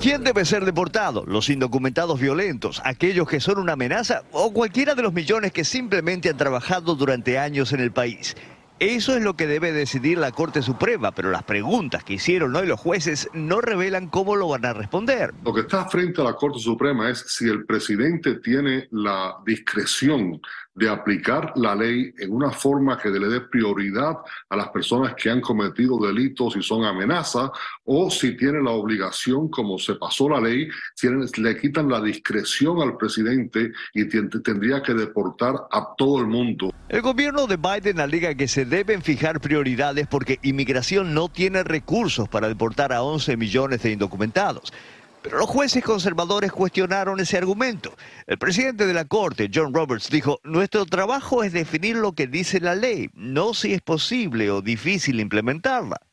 ¿Quién 0.00 0.24
debe 0.24 0.46
ser 0.46 0.64
deportado? 0.64 1.26
¿Los 1.26 1.50
indocumentados 1.50 2.18
violentos, 2.18 2.80
aquellos 2.84 3.28
que 3.28 3.40
son 3.40 3.58
una 3.58 3.74
amenaza 3.74 4.22
o 4.32 4.50
cualquiera 4.50 4.94
de 4.94 5.02
los 5.02 5.12
millones 5.12 5.52
que 5.52 5.64
simplemente 5.64 6.30
han 6.30 6.38
trabajado 6.38 6.94
durante 6.94 7.38
años 7.38 7.74
en 7.74 7.80
el 7.80 7.92
país? 7.92 8.34
Eso 8.80 9.16
es 9.16 9.24
lo 9.24 9.34
que 9.34 9.48
debe 9.48 9.72
decidir 9.72 10.18
la 10.18 10.30
Corte 10.30 10.62
Suprema, 10.62 11.10
pero 11.10 11.32
las 11.32 11.42
preguntas 11.42 12.04
que 12.04 12.14
hicieron 12.14 12.54
hoy 12.54 12.68
los 12.68 12.78
jueces 12.78 13.28
no 13.32 13.60
revelan 13.60 14.06
cómo 14.06 14.36
lo 14.36 14.46
van 14.46 14.64
a 14.64 14.72
responder. 14.72 15.34
Lo 15.44 15.52
que 15.52 15.62
está 15.62 15.88
frente 15.88 16.20
a 16.20 16.24
la 16.24 16.34
Corte 16.34 16.60
Suprema 16.60 17.10
es 17.10 17.24
si 17.26 17.48
el 17.48 17.66
presidente 17.66 18.36
tiene 18.36 18.86
la 18.92 19.34
discreción 19.44 20.40
de 20.78 20.88
aplicar 20.88 21.52
la 21.56 21.74
ley 21.74 22.14
en 22.18 22.32
una 22.32 22.50
forma 22.50 22.96
que 22.96 23.08
le 23.08 23.26
dé 23.26 23.40
prioridad 23.40 24.18
a 24.48 24.56
las 24.56 24.68
personas 24.68 25.14
que 25.14 25.28
han 25.28 25.40
cometido 25.40 25.98
delitos 25.98 26.54
y 26.56 26.62
son 26.62 26.84
amenazas, 26.84 27.50
o 27.84 28.10
si 28.10 28.36
tiene 28.36 28.62
la 28.62 28.70
obligación, 28.70 29.48
como 29.48 29.78
se 29.78 29.94
pasó 29.96 30.28
la 30.28 30.40
ley, 30.40 30.68
si 30.94 31.08
le 31.08 31.56
quitan 31.58 31.88
la 31.88 32.00
discreción 32.00 32.80
al 32.80 32.96
presidente 32.96 33.72
y 33.92 34.04
tendría 34.04 34.82
que 34.82 34.94
deportar 34.94 35.54
a 35.70 35.94
todo 35.96 36.20
el 36.20 36.26
mundo. 36.26 36.72
El 36.88 37.02
gobierno 37.02 37.46
de 37.46 37.56
Biden 37.56 38.00
alega 38.00 38.34
que 38.34 38.46
se 38.46 38.64
deben 38.64 39.02
fijar 39.02 39.40
prioridades 39.40 40.06
porque 40.06 40.38
inmigración 40.42 41.12
no 41.12 41.28
tiene 41.28 41.64
recursos 41.64 42.28
para 42.28 42.48
deportar 42.48 42.92
a 42.92 43.02
11 43.02 43.36
millones 43.36 43.82
de 43.82 43.90
indocumentados. 43.90 44.72
Pero 45.22 45.38
los 45.38 45.48
jueces 45.48 45.84
conservadores 45.84 46.52
cuestionaron 46.52 47.20
ese 47.20 47.36
argumento. 47.36 47.94
El 48.26 48.38
presidente 48.38 48.86
de 48.86 48.94
la 48.94 49.04
Corte, 49.04 49.50
John 49.52 49.74
Roberts, 49.74 50.10
dijo, 50.10 50.40
nuestro 50.44 50.86
trabajo 50.86 51.42
es 51.42 51.52
definir 51.52 51.96
lo 51.96 52.12
que 52.12 52.26
dice 52.26 52.60
la 52.60 52.74
ley, 52.74 53.10
no 53.14 53.54
si 53.54 53.74
es 53.74 53.82
posible 53.82 54.50
o 54.50 54.62
difícil 54.62 55.20
implementarla. 55.20 56.07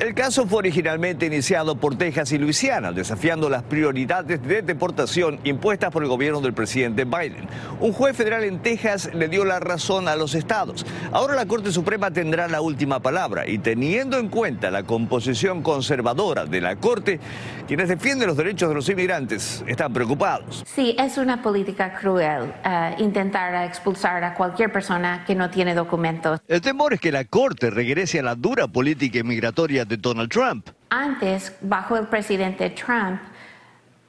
El 0.00 0.12
caso 0.14 0.46
fue 0.46 0.58
originalmente 0.58 1.24
iniciado 1.24 1.76
por 1.76 1.96
Texas 1.96 2.30
y 2.32 2.38
Luisiana, 2.38 2.92
desafiando 2.92 3.48
las 3.48 3.62
prioridades 3.62 4.42
de 4.42 4.60
deportación 4.60 5.40
impuestas 5.44 5.90
por 5.90 6.02
el 6.02 6.08
gobierno 6.08 6.40
del 6.40 6.52
presidente 6.52 7.04
Biden. 7.04 7.48
Un 7.80 7.92
juez 7.92 8.16
federal 8.16 8.44
en 8.44 8.60
Texas 8.60 9.10
le 9.14 9.28
dio 9.28 9.44
la 9.44 9.60
razón 9.60 10.06
a 10.08 10.14
los 10.14 10.34
estados. 10.34 10.84
Ahora 11.10 11.34
la 11.34 11.46
Corte 11.46 11.72
Suprema 11.72 12.10
tendrá 12.10 12.48
la 12.48 12.60
última 12.60 13.00
palabra 13.00 13.48
y 13.48 13.58
teniendo 13.58 14.18
en 14.18 14.28
cuenta 14.28 14.70
la 14.70 14.82
composición 14.82 15.62
conservadora 15.62 16.44
de 16.44 16.60
la 16.60 16.76
Corte, 16.76 17.18
quienes 17.66 17.88
defienden 17.88 18.28
los 18.28 18.36
derechos 18.36 18.68
de 18.68 18.74
los 18.74 18.88
inmigrantes 18.88 19.64
están 19.66 19.92
preocupados. 19.92 20.64
Sí, 20.66 20.94
es 20.98 21.16
una 21.18 21.40
política 21.40 21.94
cruel 21.94 22.52
uh, 22.64 23.02
intentar 23.02 23.66
expulsar 23.66 24.22
a 24.22 24.34
cualquier 24.34 24.70
persona 24.70 25.24
que 25.26 25.34
no 25.34 25.48
tiene 25.50 25.74
documentos. 25.74 26.40
El 26.46 26.60
temor 26.60 26.92
es 26.92 27.00
que 27.00 27.10
la 27.10 27.24
Corte 27.24 27.70
regrese 27.70 28.18
a 28.18 28.22
la 28.22 28.34
dura 28.34 28.68
política 28.68 29.20
inmigratoria 29.20 29.63
de 29.66 29.96
Donald 29.96 30.30
Trump. 30.30 30.68
Antes, 30.90 31.52
bajo 31.60 31.96
el 31.96 32.06
presidente 32.06 32.70
Trump, 32.70 33.20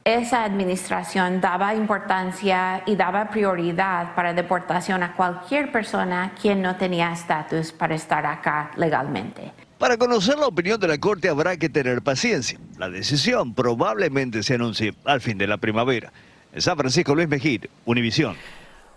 esa 0.04 0.44
administración 0.44 1.42
daba 1.42 1.74
importancia 1.74 2.84
y 2.86 2.96
daba 2.96 3.30
prioridad 3.30 4.14
para 4.14 4.34
deportación 4.34 5.02
a 5.02 5.14
cualquier 5.14 5.72
persona 5.72 6.34
quien 6.40 6.62
no 6.62 6.76
tenía 6.76 7.12
estatus 7.12 7.72
para 7.72 7.96
estar 7.96 8.26
acá 8.26 8.70
legalmente. 8.76 9.52
Para 9.80 9.98
conocer 9.98 10.38
la 10.38 10.46
opinión 10.46 10.80
de 10.80 10.88
la 10.88 11.00
Corte 11.00 11.28
habrá 11.28 11.58
que 11.58 11.70
tener 11.70 12.02
paciencia. 12.02 12.60
La 12.78 12.90
decisión 12.90 13.56
probablemente 13.56 14.44
se 14.44 14.56
anuncie 14.56 14.94
al 15.06 15.22
fin 15.22 15.38
de 15.38 15.48
la 15.48 15.58
primavera. 15.58 16.12
En 16.54 16.62
San 16.62 16.78
Francisco, 16.78 17.16
Luis 17.16 17.28
Mejid, 17.28 17.66
Univisión. 17.86 18.36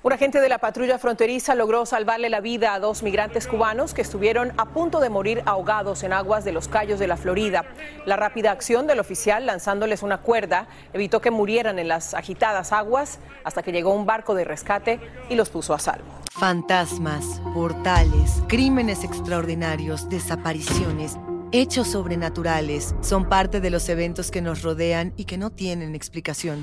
Un 0.09 0.15
agente 0.15 0.41
de 0.41 0.49
la 0.49 0.57
patrulla 0.57 0.99
fronteriza 0.99 1.55
logró 1.55 1.85
salvarle 1.85 2.31
la 2.31 2.41
vida 2.41 2.73
a 2.73 2.81
dos 2.81 3.03
migrantes 3.03 3.47
cubanos 3.47 3.93
que 3.93 4.01
estuvieron 4.01 4.55
a 4.57 4.65
punto 4.65 5.01
de 5.01 5.11
morir 5.11 5.43
ahogados 5.45 6.03
en 6.03 6.15
aguas 6.15 6.47
de 6.47 6.53
los 6.53 6.67
Cayos 6.67 6.99
de 6.99 7.07
la 7.07 7.19
Florida. 7.19 7.67
La 8.07 8.17
rápida 8.17 8.51
acción 8.51 8.87
del 8.87 9.01
oficial 9.01 9.45
lanzándoles 9.45 10.03
una 10.03 10.17
cuerda 10.17 10.67
evitó 10.95 11.21
que 11.21 11.31
murieran 11.31 11.79
en 11.79 11.89
las 11.89 12.15
agitadas 12.15 12.73
aguas 12.73 13.19
hasta 13.45 13.63
que 13.63 13.71
llegó 13.71 13.93
un 13.93 14.07
barco 14.07 14.35
de 14.35 14.45
rescate 14.45 14.99
y 15.29 15.35
los 15.35 15.51
puso 15.51 15.75
a 15.75 15.79
salvo. 15.79 16.07
Fantasmas, 16.33 17.43
portales, 17.53 18.43
crímenes 18.49 19.05
extraordinarios, 19.05 20.09
desapariciones 20.09 21.19
hechos 21.53 21.89
sobrenaturales 21.89 22.95
son 23.01 23.29
parte 23.29 23.61
de 23.61 23.71
los 23.71 23.89
eventos 23.89 24.31
que 24.31 24.43
nos 24.43 24.63
rodean 24.63 25.13
y 25.17 25.25
que 25.25 25.39
no 25.39 25.51
tienen 25.51 25.95
explicación. 25.95 26.63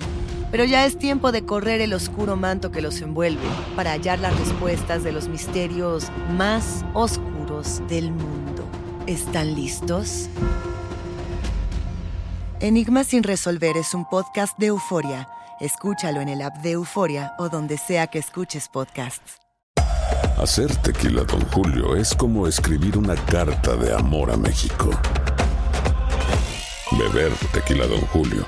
Pero 0.56 0.64
ya 0.64 0.86
es 0.86 0.98
tiempo 0.98 1.34
de 1.34 1.46
correr 1.46 1.82
el 1.82 1.92
oscuro 1.92 2.38
manto 2.38 2.72
que 2.72 2.82
los 2.82 3.02
envuelve 3.02 3.44
para 3.76 3.92
hallar 3.92 4.20
las 4.20 4.40
respuestas 4.40 5.04
de 5.04 5.12
los 5.12 5.28
misterios 5.28 6.08
más 6.32 6.86
oscuros 6.94 7.86
del 7.90 8.10
mundo. 8.10 8.64
¿Están 9.06 9.54
listos? 9.54 10.30
Enigma 12.62 13.04
sin 13.04 13.24
resolver 13.24 13.76
es 13.76 13.94
un 13.94 14.06
podcast 14.06 14.58
de 14.58 14.68
euforia. 14.68 15.28
Escúchalo 15.60 16.22
en 16.22 16.30
el 16.30 16.42
app 16.42 16.56
de 16.60 16.72
Euforia 16.72 17.34
o 17.38 17.50
donde 17.50 17.78
sea 17.78 18.08
que 18.08 18.20
escuches 18.20 18.70
podcasts. 18.70 19.40
Hacer 20.38 20.74
tequila, 20.78 21.26
don 21.26 21.42
Julio, 21.48 21.98
es 21.98 22.16
como 22.16 22.48
escribir 22.48 22.98
una 22.98 23.16
carta 23.16 23.76
de 23.76 23.94
amor 23.94 24.32
a 24.32 24.38
México. 24.38 24.90
Beber 26.98 27.34
tequila, 27.52 27.88
don 27.88 28.00
Julio, 28.14 28.48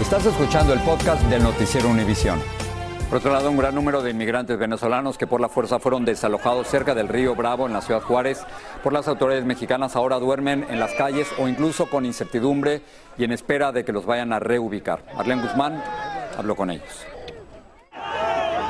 Estás 0.00 0.24
escuchando 0.24 0.72
el 0.72 0.80
podcast 0.80 1.22
del 1.24 1.42
Noticiero 1.42 1.88
Univisión. 1.88 2.40
Por 3.10 3.18
otro 3.18 3.32
lado, 3.32 3.50
un 3.50 3.58
gran 3.58 3.74
número 3.74 4.02
de 4.02 4.10
inmigrantes 4.10 4.58
venezolanos 4.58 5.18
que 5.18 5.26
por 5.26 5.42
la 5.42 5.50
fuerza 5.50 5.78
fueron 5.78 6.06
desalojados 6.06 6.68
cerca 6.68 6.94
del 6.94 7.06
río 7.06 7.34
Bravo 7.34 7.66
en 7.66 7.74
la 7.74 7.82
ciudad 7.82 8.00
Juárez 8.00 8.40
por 8.82 8.94
las 8.94 9.06
autoridades 9.08 9.44
mexicanas 9.44 9.96
ahora 9.96 10.18
duermen 10.18 10.66
en 10.70 10.80
las 10.80 10.94
calles 10.94 11.28
o 11.38 11.48
incluso 11.48 11.90
con 11.90 12.06
incertidumbre 12.06 12.80
y 13.18 13.24
en 13.24 13.32
espera 13.32 13.72
de 13.72 13.84
que 13.84 13.92
los 13.92 14.06
vayan 14.06 14.32
a 14.32 14.38
reubicar. 14.38 15.04
Marlene 15.14 15.42
Guzmán 15.42 15.84
habló 16.36 16.56
con 16.56 16.70
ellos. 16.70 17.04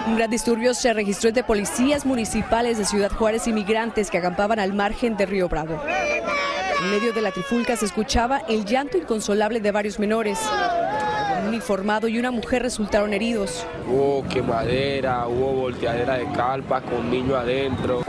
Un 0.09 0.17
gran 0.17 0.31
disturbio 0.31 0.75
se 0.75 0.93
registró 0.93 1.29
entre 1.29 1.45
policías 1.45 2.05
municipales 2.05 2.77
de 2.77 2.85
Ciudad 2.85 3.13
Juárez 3.13 3.47
y 3.47 3.53
migrantes 3.53 4.11
que 4.11 4.19
acampaban 4.19 4.59
al 4.59 4.73
margen 4.73 5.17
del 5.17 5.29
río 5.29 5.49
Bravo. 5.49 5.81
En 6.83 6.91
medio 6.91 7.13
de 7.13 7.21
la 7.21 7.31
trifulca 7.31 7.77
se 7.77 7.85
escuchaba 7.85 8.39
el 8.49 8.65
llanto 8.65 8.97
inconsolable 8.97 9.61
de 9.61 9.71
varios 9.71 9.99
menores. 9.99 10.41
Uniformado 11.51 12.09
y 12.09 12.19
una 12.19 12.31
mujer 12.31 12.63
resultaron 12.63 13.13
heridos. 13.13 13.67
Hubo 13.89 14.27
quemadera, 14.29 15.27
hubo 15.27 15.53
volteadera 15.53 16.17
de 16.17 16.31
calpa 16.33 16.81
con 16.81 17.11
niño 17.11 17.37
adentro. 17.37 18.03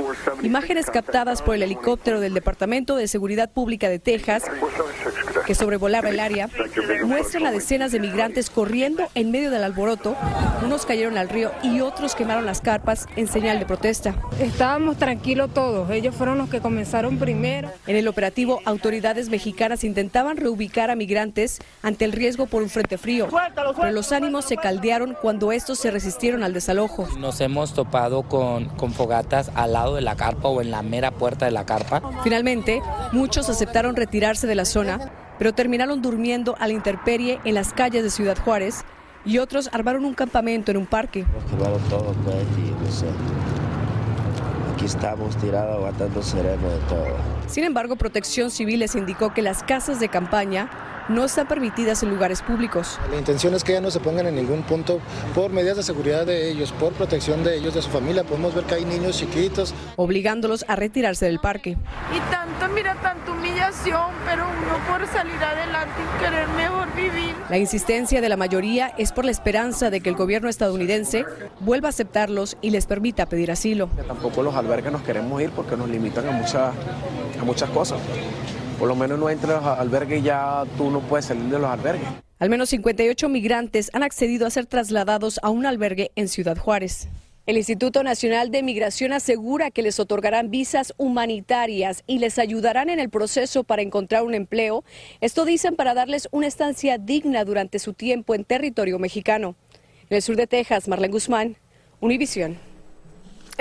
Imágenes 0.43 0.89
captadas 0.89 1.41
por 1.41 1.55
el 1.55 1.63
helicóptero 1.63 2.19
del 2.19 2.33
Departamento 2.33 2.95
de 2.95 3.07
Seguridad 3.07 3.51
Pública 3.51 3.89
de 3.89 3.99
Texas, 3.99 4.43
que 5.45 5.55
sobrevolaba 5.55 6.09
el 6.09 6.19
área, 6.19 6.49
muestran 7.05 7.45
a 7.45 7.51
decenas 7.51 7.91
de 7.91 7.99
migrantes 7.99 8.49
corriendo 8.49 9.07
en 9.15 9.31
medio 9.31 9.51
del 9.51 9.63
alboroto. 9.63 10.15
Unos 10.63 10.85
cayeron 10.85 11.17
al 11.17 11.29
río 11.29 11.51
y 11.63 11.81
otros 11.81 12.15
quemaron 12.15 12.45
las 12.45 12.61
carpas 12.61 13.07
en 13.15 13.27
señal 13.27 13.59
de 13.59 13.65
protesta. 13.65 14.15
Estábamos 14.39 14.97
tranquilos 14.97 15.53
todos, 15.53 15.89
ellos 15.91 16.15
fueron 16.15 16.37
los 16.37 16.49
que 16.49 16.61
comenzaron 16.61 17.17
primero. 17.17 17.69
En 17.87 17.95
el 17.95 18.07
operativo, 18.07 18.61
autoridades 18.65 19.29
mexicanas 19.29 19.83
intentaban 19.83 20.37
reubicar 20.37 20.89
a 20.89 20.95
migrantes 20.95 21.59
ante 21.81 22.05
el 22.05 22.11
riesgo 22.11 22.45
por 22.45 22.63
un 22.63 22.69
frente 22.69 22.97
frío, 22.97 23.27
pero 23.75 23.91
los 23.91 24.11
ánimos 24.11 24.45
se 24.45 24.57
caldearon 24.57 25.17
cuando 25.21 25.51
estos 25.51 25.79
se 25.79 25.91
resistieron 25.91 26.43
al 26.43 26.53
desalojo. 26.53 27.07
Nos 27.17 27.41
hemos 27.41 27.73
topado 27.73 28.23
con, 28.23 28.65
con 28.69 28.93
fogatas 28.93 29.51
al 29.55 29.73
lado 29.73 29.95
de 29.95 30.01
la 30.01 30.15
carpa 30.15 30.49
o 30.49 30.61
en 30.61 30.71
la 30.71 30.81
mera 30.81 31.11
puerta 31.11 31.45
de 31.45 31.51
la 31.51 31.65
carpa. 31.65 32.01
Finalmente, 32.23 32.81
muchos 33.11 33.49
aceptaron 33.49 33.95
retirarse 33.95 34.47
de 34.47 34.55
la 34.55 34.65
zona, 34.65 35.11
pero 35.41 35.53
terminaron 35.53 36.03
durmiendo 36.03 36.55
a 36.59 36.67
la 36.67 36.73
intemperie 36.73 37.39
en 37.45 37.55
las 37.55 37.73
calles 37.73 38.03
de 38.03 38.11
Ciudad 38.11 38.37
Juárez 38.37 38.83
y 39.25 39.39
otros 39.39 39.71
armaron 39.73 40.05
un 40.05 40.13
campamento 40.13 40.69
en 40.69 40.77
un 40.77 40.85
parque. 40.85 41.25
todo, 41.89 42.13
pues, 42.23 42.45
y 42.59 42.69
no 42.69 42.91
sé. 42.91 43.07
Aquí 44.71 44.85
estamos 44.85 45.35
tirados 45.37 45.77
aguantando 45.77 46.21
sereno 46.21 46.69
de 46.69 46.77
todo. 46.87 47.07
Sin 47.47 47.63
embargo, 47.63 47.95
Protección 47.95 48.51
Civil 48.51 48.81
les 48.81 48.93
indicó 48.93 49.33
que 49.33 49.41
las 49.41 49.63
casas 49.63 49.99
de 49.99 50.09
campaña 50.09 50.69
no 51.09 51.25
están 51.25 51.47
permitidas 51.47 52.03
en 52.03 52.09
lugares 52.09 52.41
públicos. 52.41 52.99
La 53.09 53.17
intención 53.17 53.53
es 53.53 53.63
que 53.63 53.73
ya 53.73 53.81
no 53.81 53.91
se 53.91 53.99
pongan 53.99 54.27
en 54.27 54.35
ningún 54.35 54.63
punto 54.63 54.99
por 55.33 55.51
medidas 55.51 55.77
de 55.77 55.83
seguridad 55.83 56.25
de 56.25 56.49
ellos, 56.49 56.71
por 56.73 56.93
protección 56.93 57.43
de 57.43 57.57
ellos, 57.57 57.73
de 57.73 57.81
su 57.81 57.89
familia. 57.89 58.23
Podemos 58.23 58.53
ver 58.53 58.65
que 58.65 58.75
hay 58.75 58.85
niños 58.85 59.17
chiquitos. 59.17 59.73
Obligándolos 59.95 60.65
a 60.67 60.75
retirarse 60.75 61.25
del 61.25 61.39
parque. 61.39 61.77
Y 62.15 62.31
tanto, 62.31 62.73
mira, 62.73 62.95
tanta 63.01 63.31
humillación, 63.31 64.11
pero 64.25 64.45
uno 64.45 64.77
por 64.87 65.07
salir 65.07 65.35
adelante 65.35 65.93
y 66.01 66.23
querer 66.23 66.47
mejor 66.49 66.93
vivir. 66.95 67.35
La 67.49 67.57
insistencia 67.57 68.21
de 68.21 68.29
la 68.29 68.37
mayoría 68.37 68.93
es 68.97 69.11
por 69.11 69.25
la 69.25 69.31
esperanza 69.31 69.89
de 69.89 70.01
que 70.01 70.09
el 70.09 70.15
gobierno 70.15 70.49
estadounidense 70.49 71.25
vuelva 71.59 71.87
a 71.87 71.89
aceptarlos 71.89 72.57
y 72.61 72.69
les 72.69 72.85
permita 72.85 73.25
pedir 73.25 73.51
asilo. 73.51 73.89
Tampoco 74.07 74.43
los 74.43 74.55
albergues 74.55 74.91
nos 74.91 75.01
queremos 75.01 75.41
ir 75.41 75.51
porque 75.51 75.75
nos 75.75 75.89
limitan 75.89 76.27
a 76.27 76.31
muchas, 76.31 76.73
a 77.39 77.43
muchas 77.43 77.69
cosas 77.69 77.99
por 78.79 78.87
lo 78.87 78.95
menos 78.95 79.19
no 79.19 79.29
entre 79.29 79.49
los 79.49 79.63
albergues 79.63 80.23
ya 80.23 80.63
tú 80.77 80.89
no 80.91 80.99
puedes 81.01 81.25
salir 81.25 81.45
de 81.45 81.59
los 81.59 81.69
albergues. 81.69 82.07
Al 82.39 82.49
menos 82.49 82.69
58 82.69 83.29
migrantes 83.29 83.91
han 83.93 84.03
accedido 84.03 84.47
a 84.47 84.49
ser 84.49 84.65
trasladados 84.65 85.39
a 85.43 85.49
un 85.49 85.65
albergue 85.65 86.11
en 86.15 86.27
Ciudad 86.27 86.57
Juárez. 86.57 87.07
El 87.47 87.57
Instituto 87.57 88.03
Nacional 88.03 88.51
de 88.51 88.63
Migración 88.63 89.13
asegura 89.13 89.71
que 89.71 89.81
les 89.81 89.99
otorgarán 89.99 90.51
visas 90.51 90.93
humanitarias 90.97 92.03
y 92.05 92.19
les 92.19 92.37
ayudarán 92.37 92.89
en 92.89 92.99
el 92.99 93.09
proceso 93.09 93.63
para 93.63 93.81
encontrar 93.81 94.23
un 94.23 94.35
empleo. 94.35 94.83
Esto 95.21 95.43
dicen 95.43 95.75
para 95.75 95.93
darles 95.93 96.29
una 96.31 96.47
estancia 96.47 96.97
digna 96.97 97.43
durante 97.43 97.79
su 97.79 97.93
tiempo 97.93 98.35
en 98.35 98.45
territorio 98.45 98.99
mexicano. 98.99 99.55
En 100.09 100.17
el 100.17 100.21
sur 100.21 100.35
de 100.35 100.47
Texas, 100.47 100.87
Marlene 100.87 101.13
Guzmán, 101.13 101.57
Univisión. 101.99 102.70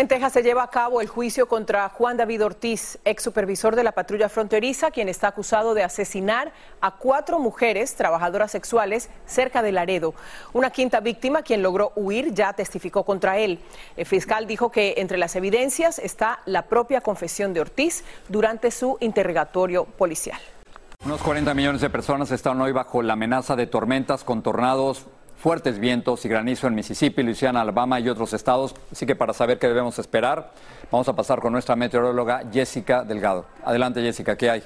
En 0.01 0.09
Texas 0.09 0.33
se 0.33 0.43
lleva 0.43 0.63
a 0.63 0.71
cabo 0.71 1.03
el 1.03 1.09
juicio 1.09 1.47
contra 1.47 1.87
Juan 1.91 2.17
David 2.17 2.43
Ortiz, 2.43 2.99
ex 3.05 3.23
supervisor 3.23 3.77
de 3.77 3.85
la 3.85 3.93
patrulla 3.93 4.31
fronteriza, 4.31 4.91
quien 4.91 5.11
está 5.11 5.29
acusado 5.29 5.75
de 5.75 5.83
asesinar 5.83 6.55
a 6.81 6.93
cuatro 6.93 7.39
mujeres 7.39 7.95
trabajadoras 7.97 8.51
sexuales 8.51 9.11
cerca 9.27 9.61
de 9.61 9.73
Laredo. 9.73 10.15
Una 10.55 10.71
quinta 10.71 11.01
víctima, 11.01 11.43
quien 11.43 11.63
logró 11.63 11.93
huir, 11.97 12.33
ya 12.33 12.55
testificó 12.55 13.05
contra 13.05 13.37
él. 13.37 13.61
El 13.95 14.07
fiscal 14.07 14.47
dijo 14.47 14.71
que 14.71 14.95
entre 14.97 15.19
las 15.19 15.37
evidencias 15.37 15.99
está 15.99 16.41
la 16.47 16.63
propia 16.63 17.03
confesión 17.03 17.53
de 17.53 17.61
Ortiz 17.61 18.03
durante 18.31 18.71
su 18.71 18.97
interrogatorio 19.01 19.85
policial. 19.85 20.41
Unos 21.05 21.21
40 21.21 21.53
millones 21.53 21.83
de 21.83 21.91
personas 21.91 22.31
están 22.31 22.59
hoy 22.63 22.73
bajo 22.73 23.03
la 23.03 23.13
amenaza 23.13 23.55
de 23.55 23.67
tormentas 23.67 24.25
con 24.25 24.43
tornados 24.43 25.09
fuertes 25.41 25.79
vientos 25.79 26.23
y 26.27 26.29
granizo 26.29 26.67
en 26.67 26.75
Mississippi, 26.75 27.23
Luisiana, 27.23 27.63
Alabama 27.63 27.99
y 27.99 28.09
otros 28.11 28.35
estados. 28.35 28.75
Así 28.93 29.07
que 29.07 29.17
para 29.17 29.33
saber 29.33 29.59
qué 29.59 29.69
debemos 29.69 29.99
esperar, 29.99 30.53
vamos 30.91 31.09
a 31.09 31.17
pasar 31.17 31.41
con 31.41 31.53
nuestra 31.53 31.77
meteoróloga 31.77 32.43
Jessica 32.53 33.05
Delgado. 33.05 33.47
Adelante 33.65 34.03
Jessica, 34.03 34.37
¿qué 34.37 34.51
hay? 34.51 34.63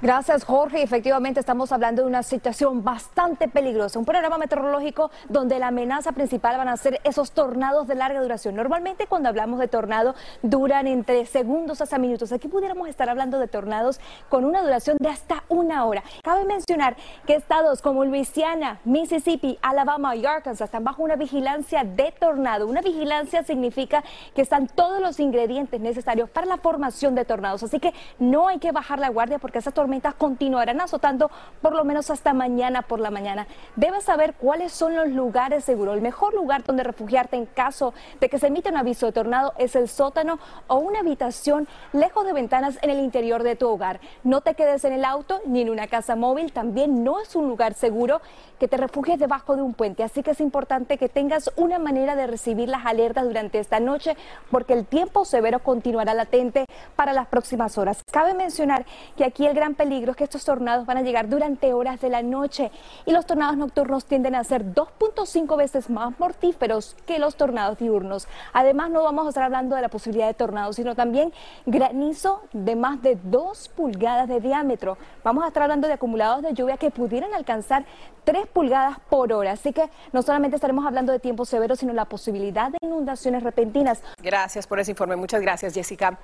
Gracias, 0.00 0.44
Jorge. 0.44 0.80
Efectivamente, 0.80 1.40
estamos 1.40 1.72
hablando 1.72 2.02
de 2.02 2.08
una 2.08 2.22
situación 2.22 2.84
bastante 2.84 3.48
peligrosa. 3.48 3.98
Un 3.98 4.04
programa 4.04 4.38
meteorológico 4.38 5.10
donde 5.28 5.58
la 5.58 5.68
amenaza 5.68 6.12
principal 6.12 6.56
van 6.56 6.68
a 6.68 6.76
ser 6.76 7.00
esos 7.02 7.32
tornados 7.32 7.88
de 7.88 7.96
larga 7.96 8.22
duración. 8.22 8.54
Normalmente, 8.54 9.08
cuando 9.08 9.28
hablamos 9.28 9.58
de 9.58 9.66
tornado, 9.66 10.14
duran 10.40 10.86
entre 10.86 11.26
segundos 11.26 11.80
hasta 11.80 11.98
minutos. 11.98 12.30
Aquí 12.30 12.46
pudiéramos 12.46 12.88
estar 12.88 13.08
hablando 13.08 13.40
de 13.40 13.48
tornados 13.48 13.98
con 14.28 14.44
una 14.44 14.62
duración 14.62 14.98
de 15.00 15.08
hasta 15.08 15.42
una 15.48 15.84
hora. 15.84 16.04
Cabe 16.22 16.44
mencionar 16.44 16.96
que 17.26 17.34
estados 17.34 17.82
como 17.82 18.04
Luisiana, 18.04 18.78
Mississippi, 18.84 19.58
Alabama 19.62 20.14
y 20.14 20.24
Arkansas 20.24 20.66
están 20.66 20.84
bajo 20.84 21.02
una 21.02 21.16
vigilancia 21.16 21.82
de 21.82 22.14
tornado. 22.16 22.68
Una 22.68 22.82
vigilancia 22.82 23.42
significa 23.42 24.04
que 24.36 24.42
están 24.42 24.68
todos 24.68 25.00
los 25.00 25.18
ingredientes 25.18 25.80
necesarios 25.80 26.30
para 26.30 26.46
la 26.46 26.58
formación 26.58 27.16
de 27.16 27.24
tornados. 27.24 27.64
Así 27.64 27.80
que 27.80 27.92
no 28.20 28.46
hay 28.46 28.60
que 28.60 28.70
bajar 28.70 29.00
la 29.00 29.08
guardia 29.08 29.40
porque 29.40 29.58
esa 29.58 29.72
tornado 29.72 29.87
continuarán 30.16 30.80
azotando 30.80 31.30
por 31.62 31.74
lo 31.74 31.84
menos 31.84 32.10
hasta 32.10 32.34
mañana 32.34 32.82
por 32.82 33.00
la 33.00 33.10
mañana. 33.10 33.46
Debes 33.76 34.04
saber 34.04 34.34
cuáles 34.34 34.72
son 34.72 34.94
los 34.94 35.08
lugares 35.08 35.64
seguros. 35.64 35.94
El 35.94 36.02
mejor 36.02 36.34
lugar 36.34 36.64
donde 36.64 36.82
refugiarte 36.82 37.36
en 37.36 37.46
caso 37.46 37.94
de 38.20 38.28
que 38.28 38.38
se 38.38 38.48
emita 38.48 38.70
un 38.70 38.76
aviso 38.76 39.06
de 39.06 39.12
tornado 39.12 39.54
es 39.58 39.76
el 39.76 39.88
sótano 39.88 40.38
o 40.66 40.76
una 40.76 41.00
habitación 41.00 41.66
lejos 41.92 42.26
de 42.26 42.32
ventanas 42.32 42.78
en 42.82 42.90
el 42.90 42.98
interior 42.98 43.42
de 43.42 43.56
tu 43.56 43.68
hogar. 43.68 44.00
No 44.24 44.40
te 44.40 44.54
quedes 44.54 44.84
en 44.84 44.92
el 44.92 45.04
auto 45.04 45.40
ni 45.46 45.62
en 45.62 45.70
una 45.70 45.86
casa 45.86 46.16
móvil. 46.16 46.52
También 46.52 47.02
no 47.04 47.20
es 47.20 47.34
un 47.34 47.48
lugar 47.48 47.74
seguro 47.74 48.20
que 48.58 48.68
te 48.68 48.76
refugies 48.76 49.18
debajo 49.18 49.56
de 49.56 49.62
un 49.62 49.74
puente. 49.74 50.02
Así 50.02 50.22
que 50.22 50.32
es 50.32 50.40
importante 50.40 50.98
que 50.98 51.08
tengas 51.08 51.50
una 51.56 51.78
manera 51.78 52.16
de 52.16 52.26
recibir 52.26 52.68
las 52.68 52.84
alertas 52.84 53.24
durante 53.24 53.58
esta 53.58 53.80
noche 53.80 54.16
porque 54.50 54.74
el 54.74 54.86
tiempo 54.86 55.24
severo 55.24 55.60
continuará 55.60 56.14
latente 56.14 56.64
para 56.96 57.12
las 57.12 57.26
próximas 57.28 57.78
horas. 57.78 58.02
Cabe 58.10 58.34
mencionar 58.34 58.84
que 59.16 59.24
aquí 59.24 59.46
el 59.46 59.54
gran 59.54 59.74
peligro 59.78 60.10
es 60.10 60.16
que 60.18 60.24
estos 60.24 60.44
tornados 60.44 60.84
van 60.84 60.98
a 60.98 61.02
llegar 61.02 61.28
durante 61.30 61.72
horas 61.72 62.00
de 62.02 62.10
la 62.10 62.20
noche 62.22 62.70
y 63.06 63.12
los 63.12 63.24
tornados 63.24 63.56
nocturnos 63.56 64.04
tienden 64.04 64.34
a 64.34 64.44
ser 64.44 64.74
2.5 64.74 65.56
veces 65.56 65.88
más 65.88 66.18
mortíferos 66.18 66.96
que 67.06 67.18
los 67.18 67.36
tornados 67.36 67.78
diurnos. 67.78 68.28
Además, 68.52 68.90
no 68.90 69.02
vamos 69.02 69.24
a 69.24 69.28
estar 69.30 69.44
hablando 69.44 69.76
de 69.76 69.82
la 69.82 69.88
posibilidad 69.88 70.26
de 70.26 70.34
tornados, 70.34 70.76
sino 70.76 70.94
también 70.94 71.32
granizo 71.64 72.42
de 72.52 72.76
más 72.76 73.00
de 73.00 73.16
2 73.22 73.70
pulgadas 73.70 74.28
de 74.28 74.40
diámetro. 74.40 74.98
Vamos 75.24 75.44
a 75.44 75.48
estar 75.48 75.62
hablando 75.62 75.86
de 75.86 75.94
acumulados 75.94 76.42
de 76.42 76.52
lluvia 76.52 76.76
que 76.76 76.90
pudieran 76.90 77.32
alcanzar 77.32 77.86
3 78.24 78.46
pulgadas 78.48 78.98
por 79.08 79.32
hora. 79.32 79.52
Así 79.52 79.72
que 79.72 79.88
no 80.12 80.20
solamente 80.20 80.56
estaremos 80.56 80.84
hablando 80.84 81.12
de 81.12 81.18
tiempos 81.18 81.48
severos, 81.48 81.78
sino 81.78 81.94
la 81.94 82.04
posibilidad 82.04 82.70
de 82.70 82.78
inundaciones 82.82 83.42
repentinas. 83.42 84.02
Gracias 84.22 84.66
por 84.66 84.80
ese 84.80 84.90
informe. 84.90 85.16
Muchas 85.16 85.40
gracias, 85.40 85.72
Jessica. 85.72 86.18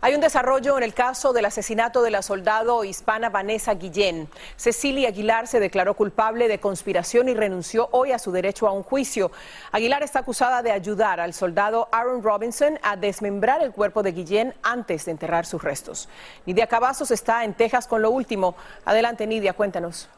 Hay 0.00 0.14
un 0.14 0.20
desarrollo 0.20 0.76
en 0.76 0.84
el 0.84 0.94
caso 0.94 1.32
del 1.32 1.46
asesinato 1.46 2.02
de 2.02 2.10
la 2.10 2.22
soldado 2.22 2.84
hispana 2.90 3.30
Vanessa 3.30 3.74
Guillén. 3.74 4.28
Cecilia 4.56 5.08
Aguilar 5.08 5.46
se 5.46 5.60
declaró 5.60 5.94
culpable 5.94 6.48
de 6.48 6.60
conspiración 6.60 7.28
y 7.28 7.34
renunció 7.34 7.88
hoy 7.92 8.12
a 8.12 8.18
su 8.18 8.32
derecho 8.32 8.68
a 8.68 8.72
un 8.72 8.82
juicio. 8.82 9.30
Aguilar 9.72 10.02
está 10.02 10.18
acusada 10.18 10.62
de 10.62 10.72
ayudar 10.72 11.20
al 11.20 11.32
soldado 11.32 11.88
Aaron 11.92 12.22
Robinson 12.22 12.78
a 12.82 12.96
desmembrar 12.96 13.62
el 13.62 13.72
cuerpo 13.72 14.02
de 14.02 14.12
Guillén 14.12 14.54
antes 14.62 15.06
de 15.06 15.12
enterrar 15.12 15.46
sus 15.46 15.62
restos. 15.62 16.08
Nidia 16.44 16.66
Cavazos 16.66 17.10
está 17.10 17.44
en 17.44 17.54
Texas 17.54 17.86
con 17.86 18.02
lo 18.02 18.10
último. 18.10 18.54
Adelante, 18.84 19.26
Nidia, 19.26 19.54
cuéntanos. 19.54 20.08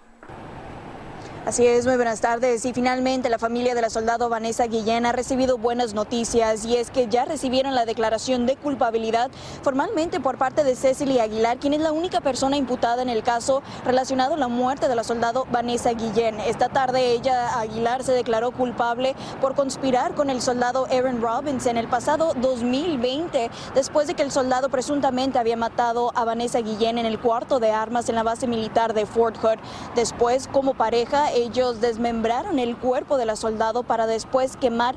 Así 1.44 1.66
es, 1.66 1.86
muy 1.86 1.96
buenas 1.96 2.20
tardes. 2.20 2.64
Y 2.64 2.72
finalmente 2.72 3.28
la 3.28 3.36
familia 3.36 3.74
de 3.74 3.82
la 3.82 3.90
soldado 3.90 4.28
Vanessa 4.28 4.68
Guillén 4.68 5.06
ha 5.06 5.10
recibido 5.10 5.58
buenas 5.58 5.92
noticias 5.92 6.64
y 6.64 6.76
es 6.76 6.92
que 6.92 7.08
ya 7.08 7.24
recibieron 7.24 7.74
la 7.74 7.84
declaración 7.84 8.46
de 8.46 8.54
culpabilidad 8.54 9.28
formalmente 9.60 10.20
por 10.20 10.38
parte 10.38 10.62
de 10.62 10.76
Cecily 10.76 11.18
Aguilar, 11.18 11.58
quien 11.58 11.74
es 11.74 11.80
la 11.80 11.90
única 11.90 12.20
persona 12.20 12.56
imputada 12.56 13.02
en 13.02 13.08
el 13.08 13.24
caso 13.24 13.60
relacionado 13.84 14.34
a 14.34 14.36
la 14.36 14.46
muerte 14.46 14.86
de 14.86 14.94
la 14.94 15.02
soldado 15.02 15.48
Vanessa 15.50 15.90
Guillén. 15.90 16.38
Esta 16.38 16.68
tarde 16.68 17.10
ella, 17.10 17.58
Aguilar, 17.58 18.04
se 18.04 18.12
declaró 18.12 18.52
culpable 18.52 19.16
por 19.40 19.56
conspirar 19.56 20.14
con 20.14 20.30
el 20.30 20.40
soldado 20.40 20.86
Aaron 20.92 21.20
Robinson 21.20 21.76
el 21.76 21.88
pasado 21.88 22.34
2020, 22.36 23.50
después 23.74 24.06
de 24.06 24.14
que 24.14 24.22
el 24.22 24.30
soldado 24.30 24.68
presuntamente 24.68 25.40
había 25.40 25.56
matado 25.56 26.12
a 26.14 26.24
Vanessa 26.24 26.60
Guillén 26.60 26.98
en 26.98 27.06
el 27.06 27.18
cuarto 27.18 27.58
de 27.58 27.72
armas 27.72 28.08
en 28.08 28.14
la 28.14 28.22
base 28.22 28.46
militar 28.46 28.94
de 28.94 29.06
Fort 29.06 29.36
Hood. 29.38 29.58
Después, 29.96 30.46
como 30.46 30.74
pareja, 30.74 31.31
ellos 31.34 31.80
desmembraron 31.80 32.58
el 32.58 32.76
cuerpo 32.76 33.16
de 33.16 33.26
la 33.26 33.36
soldado 33.36 33.82
para 33.82 34.06
después 34.06 34.56
quemar 34.56 34.94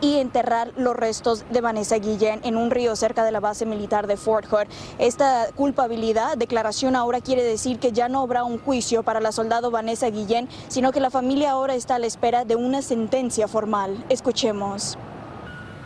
y 0.00 0.16
enterrar 0.16 0.72
los 0.76 0.94
restos 0.94 1.44
de 1.50 1.60
Vanessa 1.60 1.96
Guillén 1.96 2.40
en 2.44 2.56
un 2.56 2.70
río 2.70 2.96
cerca 2.96 3.24
de 3.24 3.32
la 3.32 3.40
base 3.40 3.66
militar 3.66 4.06
de 4.06 4.16
Fort 4.16 4.46
Hood. 4.46 4.66
Esta 4.98 5.46
culpabilidad, 5.54 6.36
declaración 6.36 6.96
ahora 6.96 7.20
quiere 7.20 7.42
decir 7.42 7.78
que 7.78 7.92
ya 7.92 8.08
no 8.08 8.20
habrá 8.20 8.44
un 8.44 8.58
juicio 8.58 9.02
para 9.02 9.20
la 9.20 9.32
soldado 9.32 9.70
Vanessa 9.70 10.08
Guillén, 10.08 10.48
sino 10.68 10.92
que 10.92 11.00
la 11.00 11.10
familia 11.10 11.52
ahora 11.52 11.74
está 11.74 11.94
a 11.96 11.98
la 11.98 12.06
espera 12.06 12.44
de 12.44 12.56
una 12.56 12.82
sentencia 12.82 13.48
formal. 13.48 14.04
Escuchemos. 14.08 14.98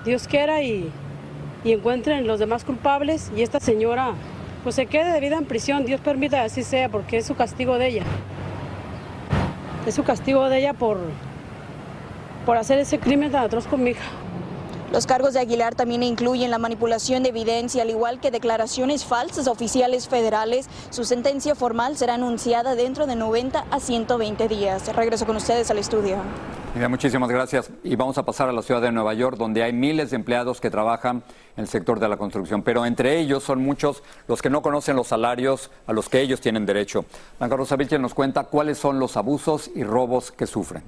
Dios 0.04 0.26
quiera 0.26 0.62
y, 0.62 0.90
y 1.62 1.72
encuentren 1.72 2.26
los 2.26 2.38
demás 2.38 2.64
culpables 2.64 3.30
y 3.36 3.42
esta 3.42 3.60
señora 3.60 4.14
pues 4.62 4.74
se 4.74 4.86
quede 4.86 5.12
de 5.12 5.20
vida 5.20 5.36
en 5.36 5.44
prisión. 5.44 5.84
Dios 5.84 6.00
permita 6.00 6.42
así 6.42 6.62
sea 6.62 6.88
porque 6.88 7.18
es 7.18 7.26
su 7.26 7.34
castigo 7.34 7.78
de 7.78 7.88
ella. 7.88 8.04
Es 9.86 9.94
su 9.94 10.04
castigo 10.04 10.48
de 10.48 10.58
ella 10.58 10.74
por, 10.74 10.98
por 12.44 12.56
hacer 12.56 12.78
ese 12.78 12.98
crimen 12.98 13.32
tan 13.32 13.44
atroz 13.44 13.66
con 13.66 13.82
mi 13.82 13.90
hija. 13.90 14.04
Los 14.92 15.06
cargos 15.06 15.34
de 15.34 15.40
Aguilar 15.40 15.76
también 15.76 16.02
incluyen 16.02 16.50
la 16.50 16.58
manipulación 16.58 17.22
de 17.22 17.28
evidencia, 17.28 17.82
al 17.82 17.90
igual 17.90 18.18
que 18.18 18.32
declaraciones 18.32 19.04
falsas 19.04 19.46
a 19.46 19.52
oficiales 19.52 20.08
federales. 20.08 20.68
Su 20.90 21.04
sentencia 21.04 21.54
formal 21.54 21.96
será 21.96 22.14
anunciada 22.14 22.74
dentro 22.74 23.06
de 23.06 23.14
90 23.14 23.66
a 23.70 23.80
120 23.80 24.48
días. 24.48 24.94
Regreso 24.94 25.26
con 25.26 25.36
ustedes 25.36 25.70
al 25.70 25.78
estudio. 25.78 26.16
Mira, 26.72 26.88
muchísimas 26.88 27.28
gracias. 27.28 27.70
Y 27.82 27.96
vamos 27.96 28.16
a 28.16 28.24
pasar 28.24 28.48
a 28.48 28.52
la 28.52 28.62
ciudad 28.62 28.80
de 28.80 28.92
Nueva 28.92 29.12
York, 29.12 29.36
donde 29.36 29.64
hay 29.64 29.72
miles 29.72 30.10
de 30.10 30.16
empleados 30.16 30.60
que 30.60 30.70
trabajan 30.70 31.24
en 31.56 31.62
el 31.62 31.68
sector 31.68 31.98
de 31.98 32.08
la 32.08 32.16
construcción. 32.16 32.62
Pero 32.62 32.86
entre 32.86 33.18
ellos 33.18 33.42
son 33.42 33.60
muchos 33.60 34.04
los 34.28 34.40
que 34.40 34.50
no 34.50 34.62
conocen 34.62 34.94
los 34.94 35.08
salarios 35.08 35.70
a 35.88 35.92
los 35.92 36.08
que 36.08 36.20
ellos 36.20 36.40
tienen 36.40 36.66
derecho. 36.66 37.04
Blanca 37.38 37.56
Rosa 37.56 37.74
Vilches 37.74 37.98
nos 37.98 38.14
cuenta 38.14 38.44
cuáles 38.44 38.78
son 38.78 39.00
los 39.00 39.16
abusos 39.16 39.68
y 39.74 39.82
robos 39.82 40.30
que 40.30 40.46
sufren. 40.46 40.84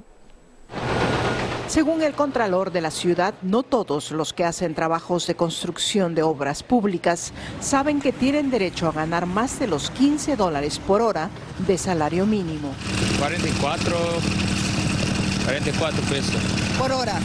Según 1.67 2.03
el 2.03 2.13
Contralor 2.13 2.71
de 2.71 2.83
la 2.83 2.91
ciudad, 2.91 3.35
no 3.43 3.63
todos 3.63 4.13
los 4.13 4.33
que 4.33 4.45
hacen 4.45 4.75
trabajos 4.75 5.27
de 5.27 5.35
construcción 5.35 6.15
de 6.15 6.23
obras 6.23 6.63
públicas 6.63 7.33
saben 7.61 8.01
que 8.01 8.13
tienen 8.13 8.51
derecho 8.51 8.89
a 8.89 8.93
ganar 8.93 9.27
más 9.27 9.59
de 9.59 9.69
los 9.69 9.91
15 9.91 10.37
dólares 10.37 10.79
por 10.79 11.01
hora 11.01 11.31
de 11.67 11.79
salario 11.79 12.27
mínimo. 12.27 12.75
44, 13.19 13.97
44 15.45 16.03
pesos. 16.03 16.41
Por 16.79 16.93
hora. 16.93 17.19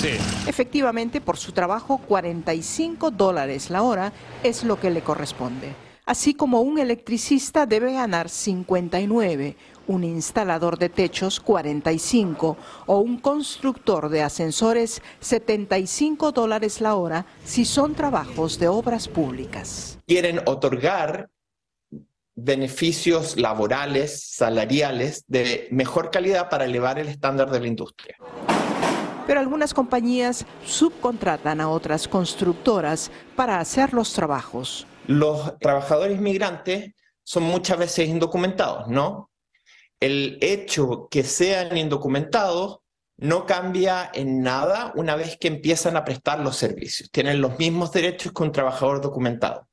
Sí. 0.00 0.16
Efectivamente, 0.46 1.20
por 1.20 1.36
su 1.36 1.52
trabajo, 1.52 1.98
45 1.98 3.10
dólares 3.10 3.70
la 3.70 3.82
hora 3.82 4.12
es 4.42 4.64
lo 4.64 4.78
que 4.78 4.90
le 4.90 5.02
corresponde. 5.02 5.74
Así 6.06 6.34
como 6.34 6.60
un 6.60 6.78
electricista 6.78 7.64
debe 7.64 7.94
ganar 7.94 8.28
59 8.28 9.56
un 9.86 10.04
instalador 10.04 10.78
de 10.78 10.88
techos 10.88 11.40
45 11.40 12.56
o 12.86 12.98
un 12.98 13.18
constructor 13.18 14.08
de 14.08 14.22
ascensores 14.22 15.02
75 15.20 16.32
dólares 16.32 16.80
la 16.80 16.94
hora 16.94 17.26
si 17.44 17.64
son 17.64 17.94
trabajos 17.94 18.58
de 18.58 18.68
obras 18.68 19.08
públicas. 19.08 19.98
Quieren 20.06 20.40
otorgar 20.46 21.30
beneficios 22.34 23.36
laborales, 23.36 24.28
salariales 24.30 25.24
de 25.26 25.68
mejor 25.70 26.10
calidad 26.10 26.48
para 26.48 26.64
elevar 26.64 26.98
el 26.98 27.08
estándar 27.08 27.50
de 27.50 27.60
la 27.60 27.66
industria. 27.66 28.16
Pero 29.26 29.40
algunas 29.40 29.72
compañías 29.72 30.44
subcontratan 30.66 31.60
a 31.60 31.68
otras 31.70 32.08
constructoras 32.08 33.10
para 33.36 33.58
hacer 33.58 33.94
los 33.94 34.12
trabajos. 34.12 34.86
Los 35.06 35.58
trabajadores 35.58 36.20
migrantes 36.20 36.92
son 37.22 37.44
muchas 37.44 37.78
veces 37.78 38.08
indocumentados, 38.08 38.88
¿no? 38.88 39.30
el 40.04 40.36
hecho 40.42 41.08
que 41.10 41.22
sean 41.22 41.76
indocumentados 41.78 42.80
no 43.16 43.46
cambia 43.46 44.10
en 44.12 44.42
nada 44.42 44.92
una 44.96 45.16
vez 45.16 45.38
que 45.38 45.48
empiezan 45.48 45.96
a 45.96 46.04
prestar 46.04 46.40
los 46.40 46.56
servicios. 46.56 47.10
Tienen 47.10 47.40
los 47.40 47.58
mismos 47.58 47.90
derechos 47.90 48.32
que 48.32 48.42
un 48.42 48.52
trabajador 48.52 49.00
documentado. 49.00 49.66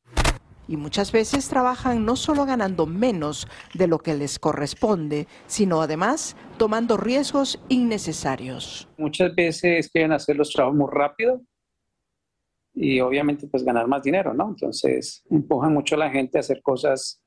Y 0.67 0.77
muchas 0.77 1.11
veces 1.11 1.49
trabajan 1.49 2.05
no 2.05 2.15
solo 2.15 2.45
ganando 2.45 2.85
menos 2.85 3.47
de 3.73 3.87
lo 3.87 3.99
que 3.99 4.13
les 4.13 4.39
corresponde, 4.39 5.27
sino 5.47 5.81
además 5.81 6.35
tomando 6.57 6.97
riesgos 6.97 7.59
innecesarios. 7.67 8.87
Muchas 8.97 9.35
veces 9.35 9.89
quieren 9.89 10.13
hacer 10.13 10.35
los 10.35 10.51
trabajos 10.51 10.77
muy 10.77 10.89
rápido 10.91 11.41
y 12.73 12.99
obviamente 12.99 13.47
pues 13.47 13.63
ganar 13.63 13.87
más 13.87 14.03
dinero, 14.03 14.33
¿no? 14.33 14.49
Entonces 14.49 15.23
empujan 15.29 15.73
mucho 15.73 15.95
a 15.95 15.99
la 15.99 16.09
gente 16.09 16.37
a 16.37 16.41
hacer 16.41 16.61
cosas 16.61 17.21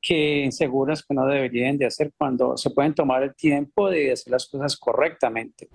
que 0.00 0.40
inseguras 0.44 1.04
que 1.04 1.14
no 1.14 1.26
deberían 1.26 1.78
de 1.78 1.86
hacer 1.86 2.12
cuando 2.18 2.56
se 2.56 2.70
pueden 2.70 2.94
tomar 2.94 3.22
el 3.22 3.34
tiempo 3.34 3.88
de 3.88 4.12
hacer 4.12 4.32
las 4.32 4.48
cosas 4.48 4.76
correctamente. 4.76 5.68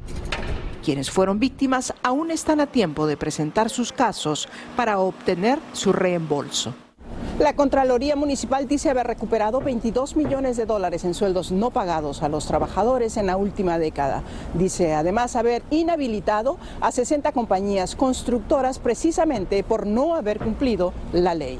Quienes 0.88 1.12
fueron 1.12 1.38
víctimas 1.38 1.94
aún 2.02 2.32
están 2.32 2.62
a 2.62 2.68
tiempo 2.68 3.08
de 3.08 3.18
presentar 3.18 3.70
sus 3.70 3.92
casos 3.92 4.48
para 4.78 5.00
obtener 5.00 5.60
su 5.74 5.92
reembolso. 5.92 6.74
La 7.40 7.58
Contraloría 7.58 8.16
Municipal 8.16 8.70
dice 8.70 8.90
haber 8.90 9.06
recuperado 9.06 9.60
22 9.60 10.16
millones 10.16 10.56
de 10.56 10.66
dólares 10.66 11.04
en 11.04 11.14
sueldos 11.14 11.52
no 11.52 11.72
pagados 11.72 12.24
a 12.24 12.30
los 12.30 12.48
trabajadores 12.48 13.18
en 13.18 13.26
la 13.26 13.36
última 13.36 13.78
década. 13.78 14.24
Dice 14.54 14.94
además 14.94 15.36
haber 15.36 15.62
inhabilitado 15.72 16.58
a 16.80 16.94
60 16.94 17.34
compañías 17.34 17.98
constructoras 17.98 18.80
precisamente 18.80 19.66
por 19.66 19.88
no 19.88 20.16
haber 20.16 20.40
cumplido 20.40 20.94
la 21.12 21.36
ley. 21.36 21.60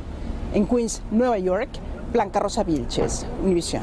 En 0.54 0.66
Queens, 0.66 1.02
Nueva 1.12 1.38
York, 1.38 1.68
Blanca 2.14 2.40
Rosa 2.40 2.64
Vilches, 2.64 3.26
Univisión. 3.44 3.82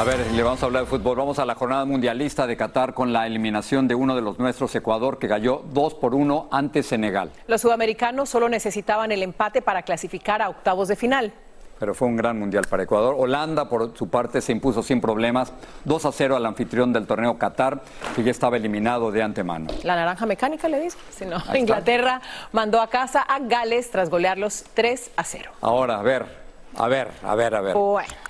A 0.00 0.04
ver, 0.04 0.32
le 0.32 0.42
vamos 0.42 0.62
a 0.62 0.64
hablar 0.64 0.84
de 0.84 0.88
fútbol. 0.88 1.18
Vamos 1.18 1.38
a 1.40 1.44
la 1.44 1.54
jornada 1.54 1.84
mundialista 1.84 2.46
de 2.46 2.56
Qatar 2.56 2.94
con 2.94 3.12
la 3.12 3.26
eliminación 3.26 3.86
de 3.86 3.94
uno 3.94 4.16
de 4.16 4.22
los 4.22 4.38
nuestros, 4.38 4.74
Ecuador, 4.74 5.18
que 5.18 5.28
cayó 5.28 5.62
2 5.74 5.94
por 5.96 6.14
1 6.14 6.48
ante 6.50 6.82
Senegal. 6.82 7.30
Los 7.46 7.60
sudamericanos 7.60 8.30
solo 8.30 8.48
necesitaban 8.48 9.12
el 9.12 9.22
empate 9.22 9.60
para 9.60 9.82
clasificar 9.82 10.40
a 10.40 10.48
octavos 10.48 10.88
de 10.88 10.96
final. 10.96 11.34
Pero 11.78 11.94
fue 11.94 12.08
un 12.08 12.16
gran 12.16 12.38
mundial 12.38 12.64
para 12.66 12.84
Ecuador. 12.84 13.14
Holanda, 13.18 13.68
por 13.68 13.94
su 13.94 14.08
parte, 14.08 14.40
se 14.40 14.52
impuso 14.52 14.82
sin 14.82 15.02
problemas 15.02 15.52
2 15.84 16.06
a 16.06 16.12
0 16.12 16.34
al 16.34 16.46
anfitrión 16.46 16.94
del 16.94 17.06
torneo 17.06 17.36
Qatar, 17.36 17.82
que 18.16 18.22
ya 18.22 18.30
estaba 18.30 18.56
eliminado 18.56 19.12
de 19.12 19.22
antemano. 19.22 19.66
La 19.82 19.96
naranja 19.96 20.24
mecánica 20.24 20.66
le 20.70 20.80
dice. 20.80 20.96
Si 21.10 21.26
no, 21.26 21.36
Inglaterra 21.54 22.22
mandó 22.52 22.80
a 22.80 22.86
casa 22.86 23.20
a 23.20 23.38
Gales 23.40 23.90
tras 23.90 24.08
golearlos 24.08 24.64
3 24.72 25.10
a 25.18 25.24
0. 25.24 25.50
Ahora, 25.60 25.98
a 25.98 26.02
ver, 26.02 26.40
a 26.76 26.88
ver, 26.88 27.08
a 27.22 27.34
ver, 27.34 27.54
a 27.54 27.60
ver. 27.60 27.76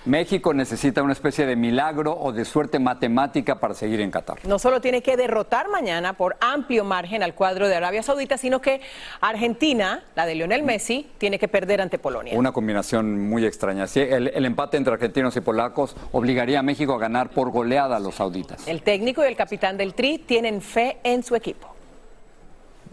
México 0.04 0.54
necesita 0.54 1.02
una 1.02 1.12
especie 1.12 1.46
de 1.46 1.56
milagro 1.56 2.16
o 2.18 2.32
de 2.32 2.44
suerte 2.44 2.78
matemática 2.78 3.60
para 3.60 3.74
seguir 3.74 4.00
en 4.00 4.10
Qatar. 4.10 4.38
No 4.46 4.58
solo 4.58 4.80
tiene 4.80 5.02
que 5.02 5.16
derrotar 5.16 5.68
mañana 5.68 6.14
por 6.14 6.36
amplio 6.40 6.84
margen 6.84 7.22
al 7.22 7.34
cuadro 7.34 7.68
de 7.68 7.76
Arabia 7.76 8.02
Saudita, 8.02 8.38
sino 8.38 8.60
que 8.60 8.80
Argentina, 9.20 10.02
la 10.14 10.26
de 10.26 10.34
Lionel 10.34 10.62
Messi, 10.62 11.10
tiene 11.18 11.38
que 11.38 11.48
perder 11.48 11.80
ante 11.80 11.98
Polonia. 11.98 12.36
Una 12.36 12.52
combinación 12.52 13.28
muy 13.28 13.44
extraña. 13.44 13.84
el, 13.94 14.28
el 14.28 14.44
empate 14.46 14.76
entre 14.76 14.94
argentinos 14.94 15.36
y 15.36 15.40
polacos 15.40 15.96
obligaría 16.12 16.60
a 16.60 16.62
México 16.62 16.94
a 16.94 16.98
ganar 16.98 17.30
por 17.30 17.50
goleada 17.50 17.96
a 17.96 18.00
los 18.00 18.16
sauditas. 18.16 18.66
El 18.66 18.82
técnico 18.82 19.22
y 19.22 19.28
el 19.28 19.36
capitán 19.36 19.76
del 19.76 19.94
Tri 19.94 20.18
tienen 20.18 20.62
fe 20.62 20.98
en 21.04 21.22
su 21.22 21.36
equipo 21.36 21.69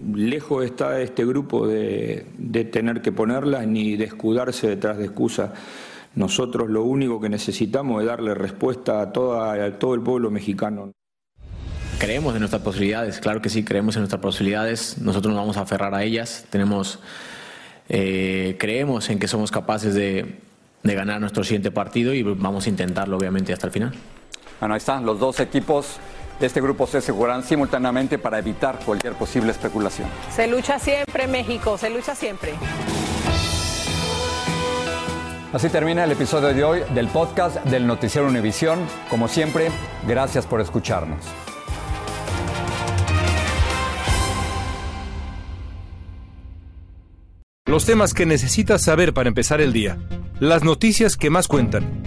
lejos 0.05 0.65
está 0.65 1.01
este 1.01 1.25
grupo 1.25 1.67
de, 1.67 2.25
tener 2.71 3.01
que 3.01 3.11
ponerlas 3.11 3.67
ni 3.67 3.95
de 3.95 4.05
escudarse 4.05 4.67
detrás 4.67 4.97
de 4.97 5.05
excusas. 5.05 5.51
Nosotros 6.15 6.69
lo 6.69 6.83
único 6.83 7.21
que 7.21 7.29
necesitamos 7.29 8.01
es 8.01 8.07
darle 8.07 8.33
respuesta 8.33 9.01
a, 9.01 9.11
todo 9.11 9.93
el 9.93 10.01
pueblo 10.01 10.31
mexicano. 10.31 10.91
Creemos 11.99 12.33
en 12.33 12.39
nuestras 12.39 12.61
posibilidades, 12.61 13.19
claro 13.19 13.41
que 13.41 13.49
sí, 13.49 13.63
creemos 13.63 13.95
en 13.95 14.01
nuestras 14.01 14.21
posibilidades, 14.21 14.99
nosotros 14.99 15.33
nos 15.33 15.41
vamos 15.41 15.57
a 15.57 15.61
aferrar 15.61 15.95
a 15.95 16.03
ellas, 16.03 16.45
tenemos, 16.51 16.99
eh, 17.89 18.55
creemos 18.59 19.09
en 19.09 19.17
que 19.17 19.27
somos 19.27 19.49
capaces 19.49 19.95
de, 19.95 20.35
de 20.83 20.95
ganar 20.95 21.19
nuestro 21.19 21.43
siguiente 21.43 21.71
partido 21.71 22.13
y 22.13 22.21
vamos 22.21 22.67
a 22.67 22.69
intentarlo 22.69 23.17
obviamente 23.17 23.51
hasta 23.51 23.65
el 23.65 23.73
final. 23.73 23.93
Bueno, 24.59 24.75
ahí 24.75 24.77
están 24.77 25.05
los 25.05 25.19
dos 25.19 25.39
equipos 25.39 25.97
de 26.39 26.45
este 26.47 26.61
grupo 26.61 26.87
se 26.87 26.97
asegurarán 26.97 27.43
simultáneamente 27.43 28.17
para 28.17 28.39
evitar 28.39 28.79
cualquier 28.85 29.13
posible 29.13 29.51
especulación. 29.51 30.07
Se 30.35 30.47
lucha 30.47 30.79
siempre, 30.79 31.27
México, 31.27 31.77
se 31.77 31.89
lucha 31.89 32.15
siempre. 32.15 32.53
Así 35.53 35.69
termina 35.69 36.03
el 36.03 36.11
episodio 36.11 36.53
de 36.53 36.63
hoy 36.63 36.81
del 36.93 37.07
podcast 37.07 37.63
del 37.65 37.87
Noticiero 37.87 38.27
Univisión. 38.27 38.79
Como 39.09 39.27
siempre, 39.27 39.71
gracias 40.05 40.45
por 40.45 40.61
escucharnos. 40.61 41.23
Los 47.65 47.85
temas 47.85 48.13
que 48.13 48.25
necesitas 48.25 48.81
saber 48.81 49.13
para 49.13 49.29
empezar 49.29 49.61
el 49.61 49.73
día. 49.73 49.97
Las 50.39 50.63
noticias 50.63 51.17
que 51.17 51.29
más 51.29 51.47
cuentan 51.47 52.06